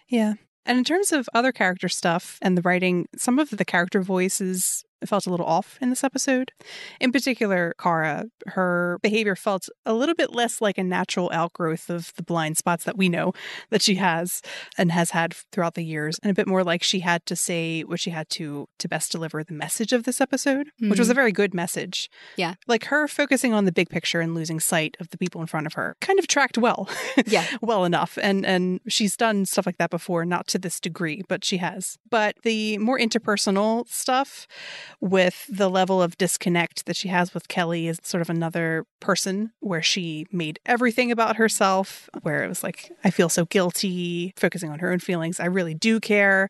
[0.08, 0.34] Yeah.
[0.66, 4.84] And in terms of other character stuff and the writing, some of the character voices
[5.08, 6.52] felt a little off in this episode.
[7.00, 12.12] In particular, Kara, her behavior felt a little bit less like a natural outgrowth of
[12.16, 13.32] the blind spots that we know
[13.70, 14.42] that she has
[14.76, 17.82] and has had throughout the years, and a bit more like she had to say
[17.82, 20.90] what she had to to best deliver the message of this episode, mm-hmm.
[20.90, 22.10] which was a very good message.
[22.36, 22.54] Yeah.
[22.66, 25.66] Like her focusing on the big picture and losing sight of the people in front
[25.66, 26.88] of her kind of tracked well.
[27.26, 27.46] Yeah.
[27.60, 28.18] well enough.
[28.22, 31.98] And and she's done stuff like that before, not to this degree, but she has.
[32.08, 34.46] But the more interpersonal stuff
[35.00, 39.52] with the level of disconnect that she has with Kelly is sort of another person
[39.60, 44.70] where she made everything about herself, where it was like, I feel so guilty, focusing
[44.70, 45.40] on her own feelings.
[45.40, 46.48] I really do care.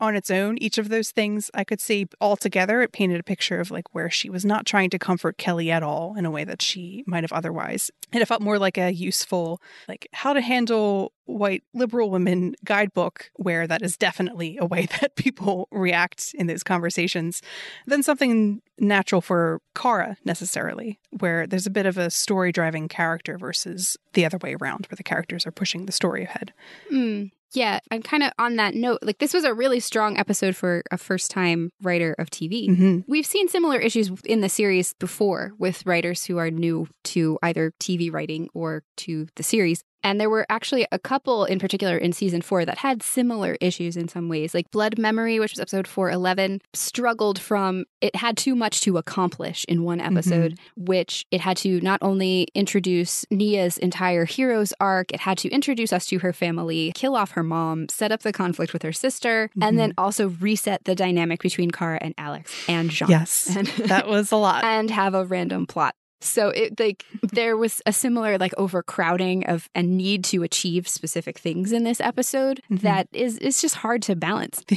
[0.00, 3.24] On its own, each of those things I could say all together, it painted a
[3.24, 6.30] picture of like where she was not trying to comfort Kelly at all in a
[6.30, 7.90] way that she might have otherwise.
[8.12, 13.30] And it felt more like a useful, like how to handle white liberal women guidebook
[13.36, 17.42] where that is definitely a way that people react in those conversations
[17.86, 23.38] than something natural for Kara necessarily, where there's a bit of a story driving character
[23.38, 26.52] versus the other way around, where the characters are pushing the story ahead.
[26.92, 27.30] Mm.
[27.54, 28.98] Yeah, I'm kind of on that note.
[29.02, 32.68] Like, this was a really strong episode for a first time writer of TV.
[32.68, 32.98] Mm-hmm.
[33.06, 37.72] We've seen similar issues in the series before with writers who are new to either
[37.78, 39.84] TV writing or to the series.
[40.04, 43.96] And there were actually a couple in particular in season four that had similar issues
[43.96, 44.54] in some ways.
[44.54, 49.64] Like Blood Memory, which was episode 411, struggled from it had too much to accomplish
[49.66, 50.84] in one episode, mm-hmm.
[50.84, 55.92] which it had to not only introduce Nia's entire hero's arc, it had to introduce
[55.92, 59.48] us to her family, kill off her mom, set up the conflict with her sister,
[59.48, 59.62] mm-hmm.
[59.62, 60.04] and then mm-hmm.
[60.04, 63.08] also reset the dynamic between Kara and Alex and J'onn.
[63.08, 63.56] Yes.
[63.56, 64.64] And, that was a lot.
[64.64, 65.94] and have a random plot
[66.24, 71.38] so it like there was a similar like overcrowding of a need to achieve specific
[71.38, 72.76] things in this episode mm-hmm.
[72.84, 74.62] that is it's just hard to balance.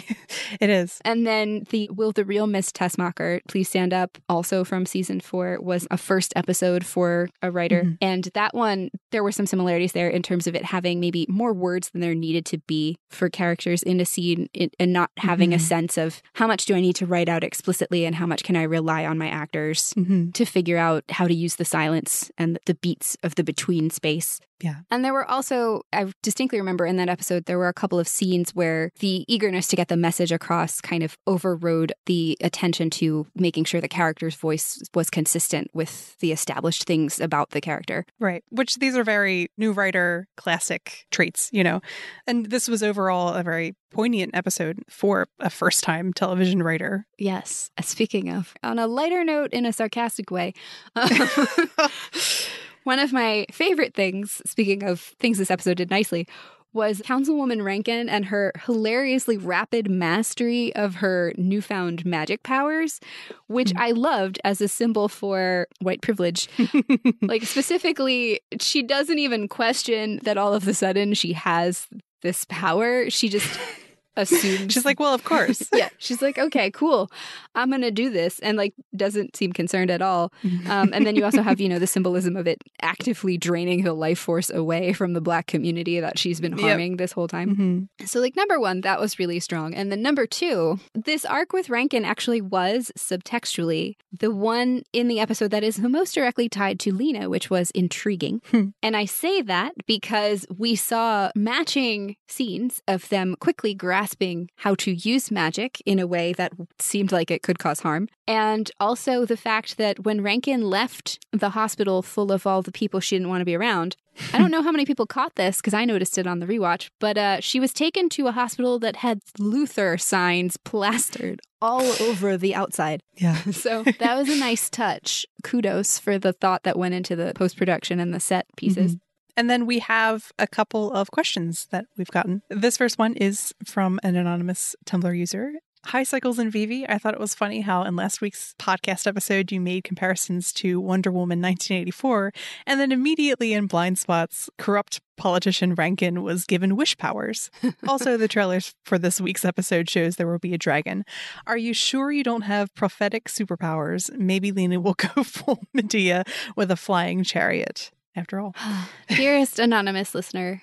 [0.60, 1.00] it is.
[1.06, 5.60] And then the Will the Real Miss Tessmacher Please Stand Up, also from season four,
[5.62, 7.84] was a first episode for a writer.
[7.84, 7.95] Mm-hmm.
[8.02, 11.54] And that one, there were some similarities there in terms of it having maybe more
[11.54, 15.58] words than there needed to be for characters in a scene and not having mm-hmm.
[15.58, 18.43] a sense of how much do I need to write out explicitly and how much
[18.43, 20.32] can I rely on my actors mm-hmm.
[20.32, 24.40] to figure out how to use the silence and the beats of the between space
[24.62, 24.78] yeah.
[24.89, 28.08] And there were also, I distinctly remember in that episode, there were a couple of
[28.08, 33.28] scenes where the eagerness to get the message across kind of overrode the attention to
[33.36, 38.05] making sure the character's voice was consistent with the established things about the character.
[38.20, 38.43] Right.
[38.49, 41.82] Which these are very new writer classic traits, you know.
[42.26, 47.05] And this was overall a very poignant episode for a first time television writer.
[47.20, 47.70] Yes.
[47.82, 50.53] Speaking of, on a lighter note, in a sarcastic way.
[52.88, 56.26] One of my favorite things, speaking of things this episode did nicely,
[56.72, 63.02] was Councilwoman Rankin and her hilariously rapid mastery of her newfound magic powers,
[63.48, 63.82] which mm.
[63.82, 66.48] I loved as a symbol for white privilege.
[67.22, 71.90] like, specifically, she doesn't even question that all of a sudden she has
[72.22, 73.10] this power.
[73.10, 73.60] She just
[74.18, 75.63] assumes she's like, well, of course.
[75.74, 77.09] yeah, she's like, okay, cool,
[77.55, 80.34] I'm gonna do this, and like doesn't seem concerned at all.
[80.68, 83.93] Um, and then you also have you know the symbolism of it actively draining the
[83.93, 86.97] life force away from the black community that she's been harming yep.
[86.97, 87.55] this whole time.
[87.55, 88.05] Mm-hmm.
[88.05, 91.70] So like number one, that was really strong, and then number two, this arc with
[91.70, 96.80] Rankin actually was subtextually the one in the episode that is the most directly tied
[96.82, 98.41] to Lena, which was intriguing.
[98.51, 98.70] Hmm.
[98.82, 104.76] and I say that because we saw matching scenes of them quickly grasping grasping how
[104.76, 108.08] to use magic in a way that seemed like it could cause harm.
[108.28, 112.99] And also the fact that when Rankin left the hospital full of all the people
[112.99, 113.97] she didn't want to be around,
[114.34, 116.89] I don't know how many people caught this because I noticed it on the rewatch,
[116.99, 122.38] but uh, she was taken to a hospital that had Luthor signs plastered all over
[122.38, 123.01] the outside.
[123.16, 123.36] Yeah.
[123.51, 125.26] so that was a nice touch.
[125.43, 128.95] Kudos for the thought that went into the post production and the set pieces.
[128.95, 129.07] Mm-hmm.
[129.38, 132.42] And then we have a couple of questions that we've gotten.
[132.50, 135.54] This first one is from an anonymous Tumblr user.
[135.86, 136.90] Hi, Cycles and Vivi.
[136.90, 140.82] I thought it was funny how in last week's podcast episode you made comparisons to
[140.82, 142.34] Wonder Woman 1984,
[142.66, 147.50] and then immediately in Blind Spots, corrupt politician Rankin was given wish powers.
[147.88, 151.06] also, the trailers for this week's episode shows there will be a dragon.
[151.46, 154.12] Are you sure you don't have prophetic superpowers?
[154.18, 156.26] Maybe Lena will go full Medea
[156.56, 158.55] with a flying chariot after all.
[159.09, 160.61] Dearest anonymous listener,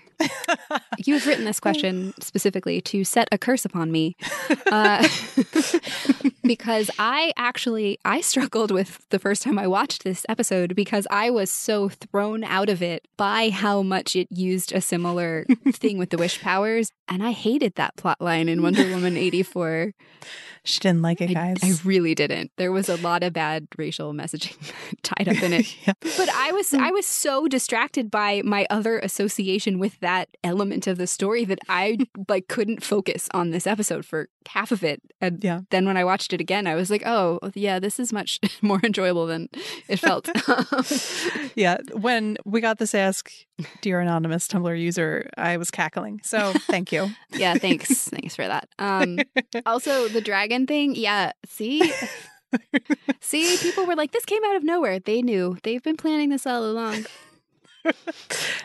[0.98, 4.16] You've written this question specifically to set a curse upon me.
[4.70, 5.06] Uh,
[6.44, 11.30] because I actually I struggled with the first time I watched this episode because I
[11.30, 16.10] was so thrown out of it by how much it used a similar thing with
[16.10, 19.92] the wish powers and I hated that plot line in Wonder Woman 84.
[20.66, 21.58] She didn't like it, guys.
[21.62, 22.50] I, I, really didn't.
[22.56, 24.56] There was a lot of bad racial messaging
[25.02, 25.86] tied up in it.
[25.86, 25.92] yeah.
[26.00, 30.98] But I was I was so distracted by my other association with that element of
[30.98, 31.96] the story that I
[32.28, 35.00] like couldn't focus on this episode for half of it.
[35.18, 35.60] And yeah.
[35.70, 38.80] then when I watched it again, I was like, "Oh, yeah, this is much more
[38.84, 39.48] enjoyable than
[39.88, 40.28] it felt."
[41.56, 43.32] yeah, when we got this ask,
[43.80, 46.20] dear anonymous Tumblr user, I was cackling.
[46.22, 47.08] So, thank you.
[47.32, 48.08] yeah, thanks.
[48.08, 48.68] thanks for that.
[48.78, 49.18] Um
[49.64, 51.32] also the dragon thing, yeah.
[51.46, 51.90] See,
[53.20, 55.56] see, people were like, "This came out of nowhere." They knew.
[55.62, 57.06] They've been planning this all along.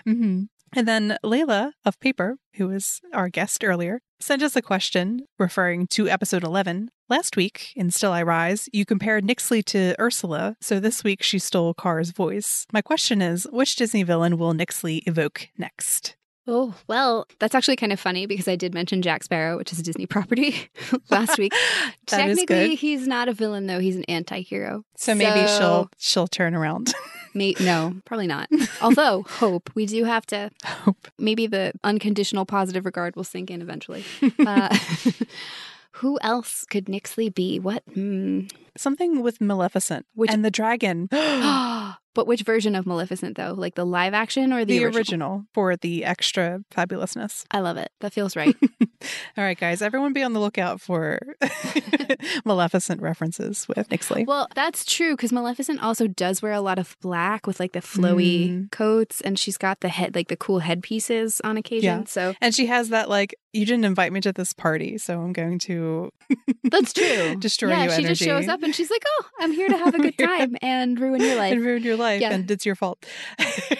[0.05, 0.43] mm-hmm.
[0.73, 5.87] And then Layla of Paper, who was our guest earlier, sent us a question referring
[5.87, 6.89] to episode 11.
[7.09, 11.39] Last week in Still I Rise, you compared Nyxly to Ursula, so this week she
[11.39, 12.67] stole Kara's voice.
[12.71, 16.15] My question is which Disney villain will Nyxly evoke next?
[16.51, 19.79] Oh, well, that's actually kind of funny because I did mention Jack Sparrow, which is
[19.79, 20.55] a Disney property
[21.09, 21.53] last week.
[22.07, 24.83] Technically, he's not a villain though, he's an anti-hero.
[24.97, 26.93] So, so maybe she'll she'll turn around.
[27.33, 28.49] may, no, probably not.
[28.81, 29.69] Although, hope.
[29.75, 31.07] We do have to hope.
[31.17, 34.03] Maybe the unconditional positive regard will sink in eventually.
[34.45, 34.75] Uh,
[35.93, 37.59] who else could Nyxly be?
[37.59, 37.83] What?
[37.93, 38.41] Hmm.
[38.79, 41.09] Something with Maleficent Which, and the dragon.
[42.15, 43.53] But which version of Maleficent, though?
[43.55, 44.97] Like the live action or the, the original?
[44.97, 45.45] original?
[45.53, 47.45] for the extra fabulousness?
[47.51, 47.91] I love it.
[48.01, 48.55] That feels right.
[49.37, 51.19] All right, guys, everyone be on the lookout for
[52.45, 54.25] Maleficent references with Nyxly.
[54.25, 57.79] Well, that's true because Maleficent also does wear a lot of black with like the
[57.79, 58.71] flowy mm.
[58.71, 61.99] coats, and she's got the head, like the cool headpieces on occasion.
[61.99, 62.05] Yeah.
[62.05, 65.33] So, and she has that like, you didn't invite me to this party, so I'm
[65.33, 66.11] going to.
[66.65, 67.35] that's true.
[67.39, 67.91] Destroy yeah, you.
[67.91, 70.55] She just shows up and she's like, "Oh, I'm here to have a good time
[70.61, 72.31] and ruin your life." And ruin your life, yeah.
[72.31, 73.03] and it's your fault.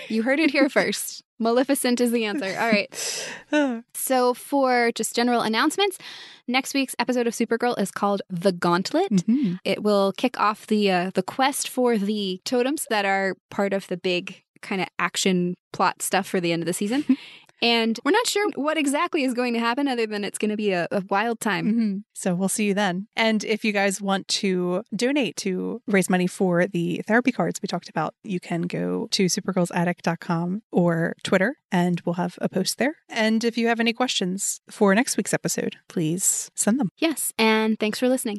[0.07, 1.23] you heard it here first.
[1.37, 2.57] Maleficent is the answer.
[2.59, 3.83] All right.
[3.93, 5.99] so, for just general announcements,
[6.47, 9.53] next week's episode of Supergirl is called "The Gauntlet." Mm-hmm.
[9.63, 13.85] It will kick off the uh, the quest for the totems that are part of
[13.87, 17.05] the big kind of action plot stuff for the end of the season.
[17.61, 20.57] And we're not sure what exactly is going to happen other than it's going to
[20.57, 21.67] be a, a wild time.
[21.67, 21.97] Mm-hmm.
[22.13, 23.07] So we'll see you then.
[23.15, 27.67] And if you guys want to donate to raise money for the therapy cards we
[27.67, 32.95] talked about, you can go to supergirlsattic.com or Twitter and we'll have a post there.
[33.09, 36.89] And if you have any questions for next week's episode, please send them.
[36.97, 37.33] Yes.
[37.37, 38.37] And thanks for listening.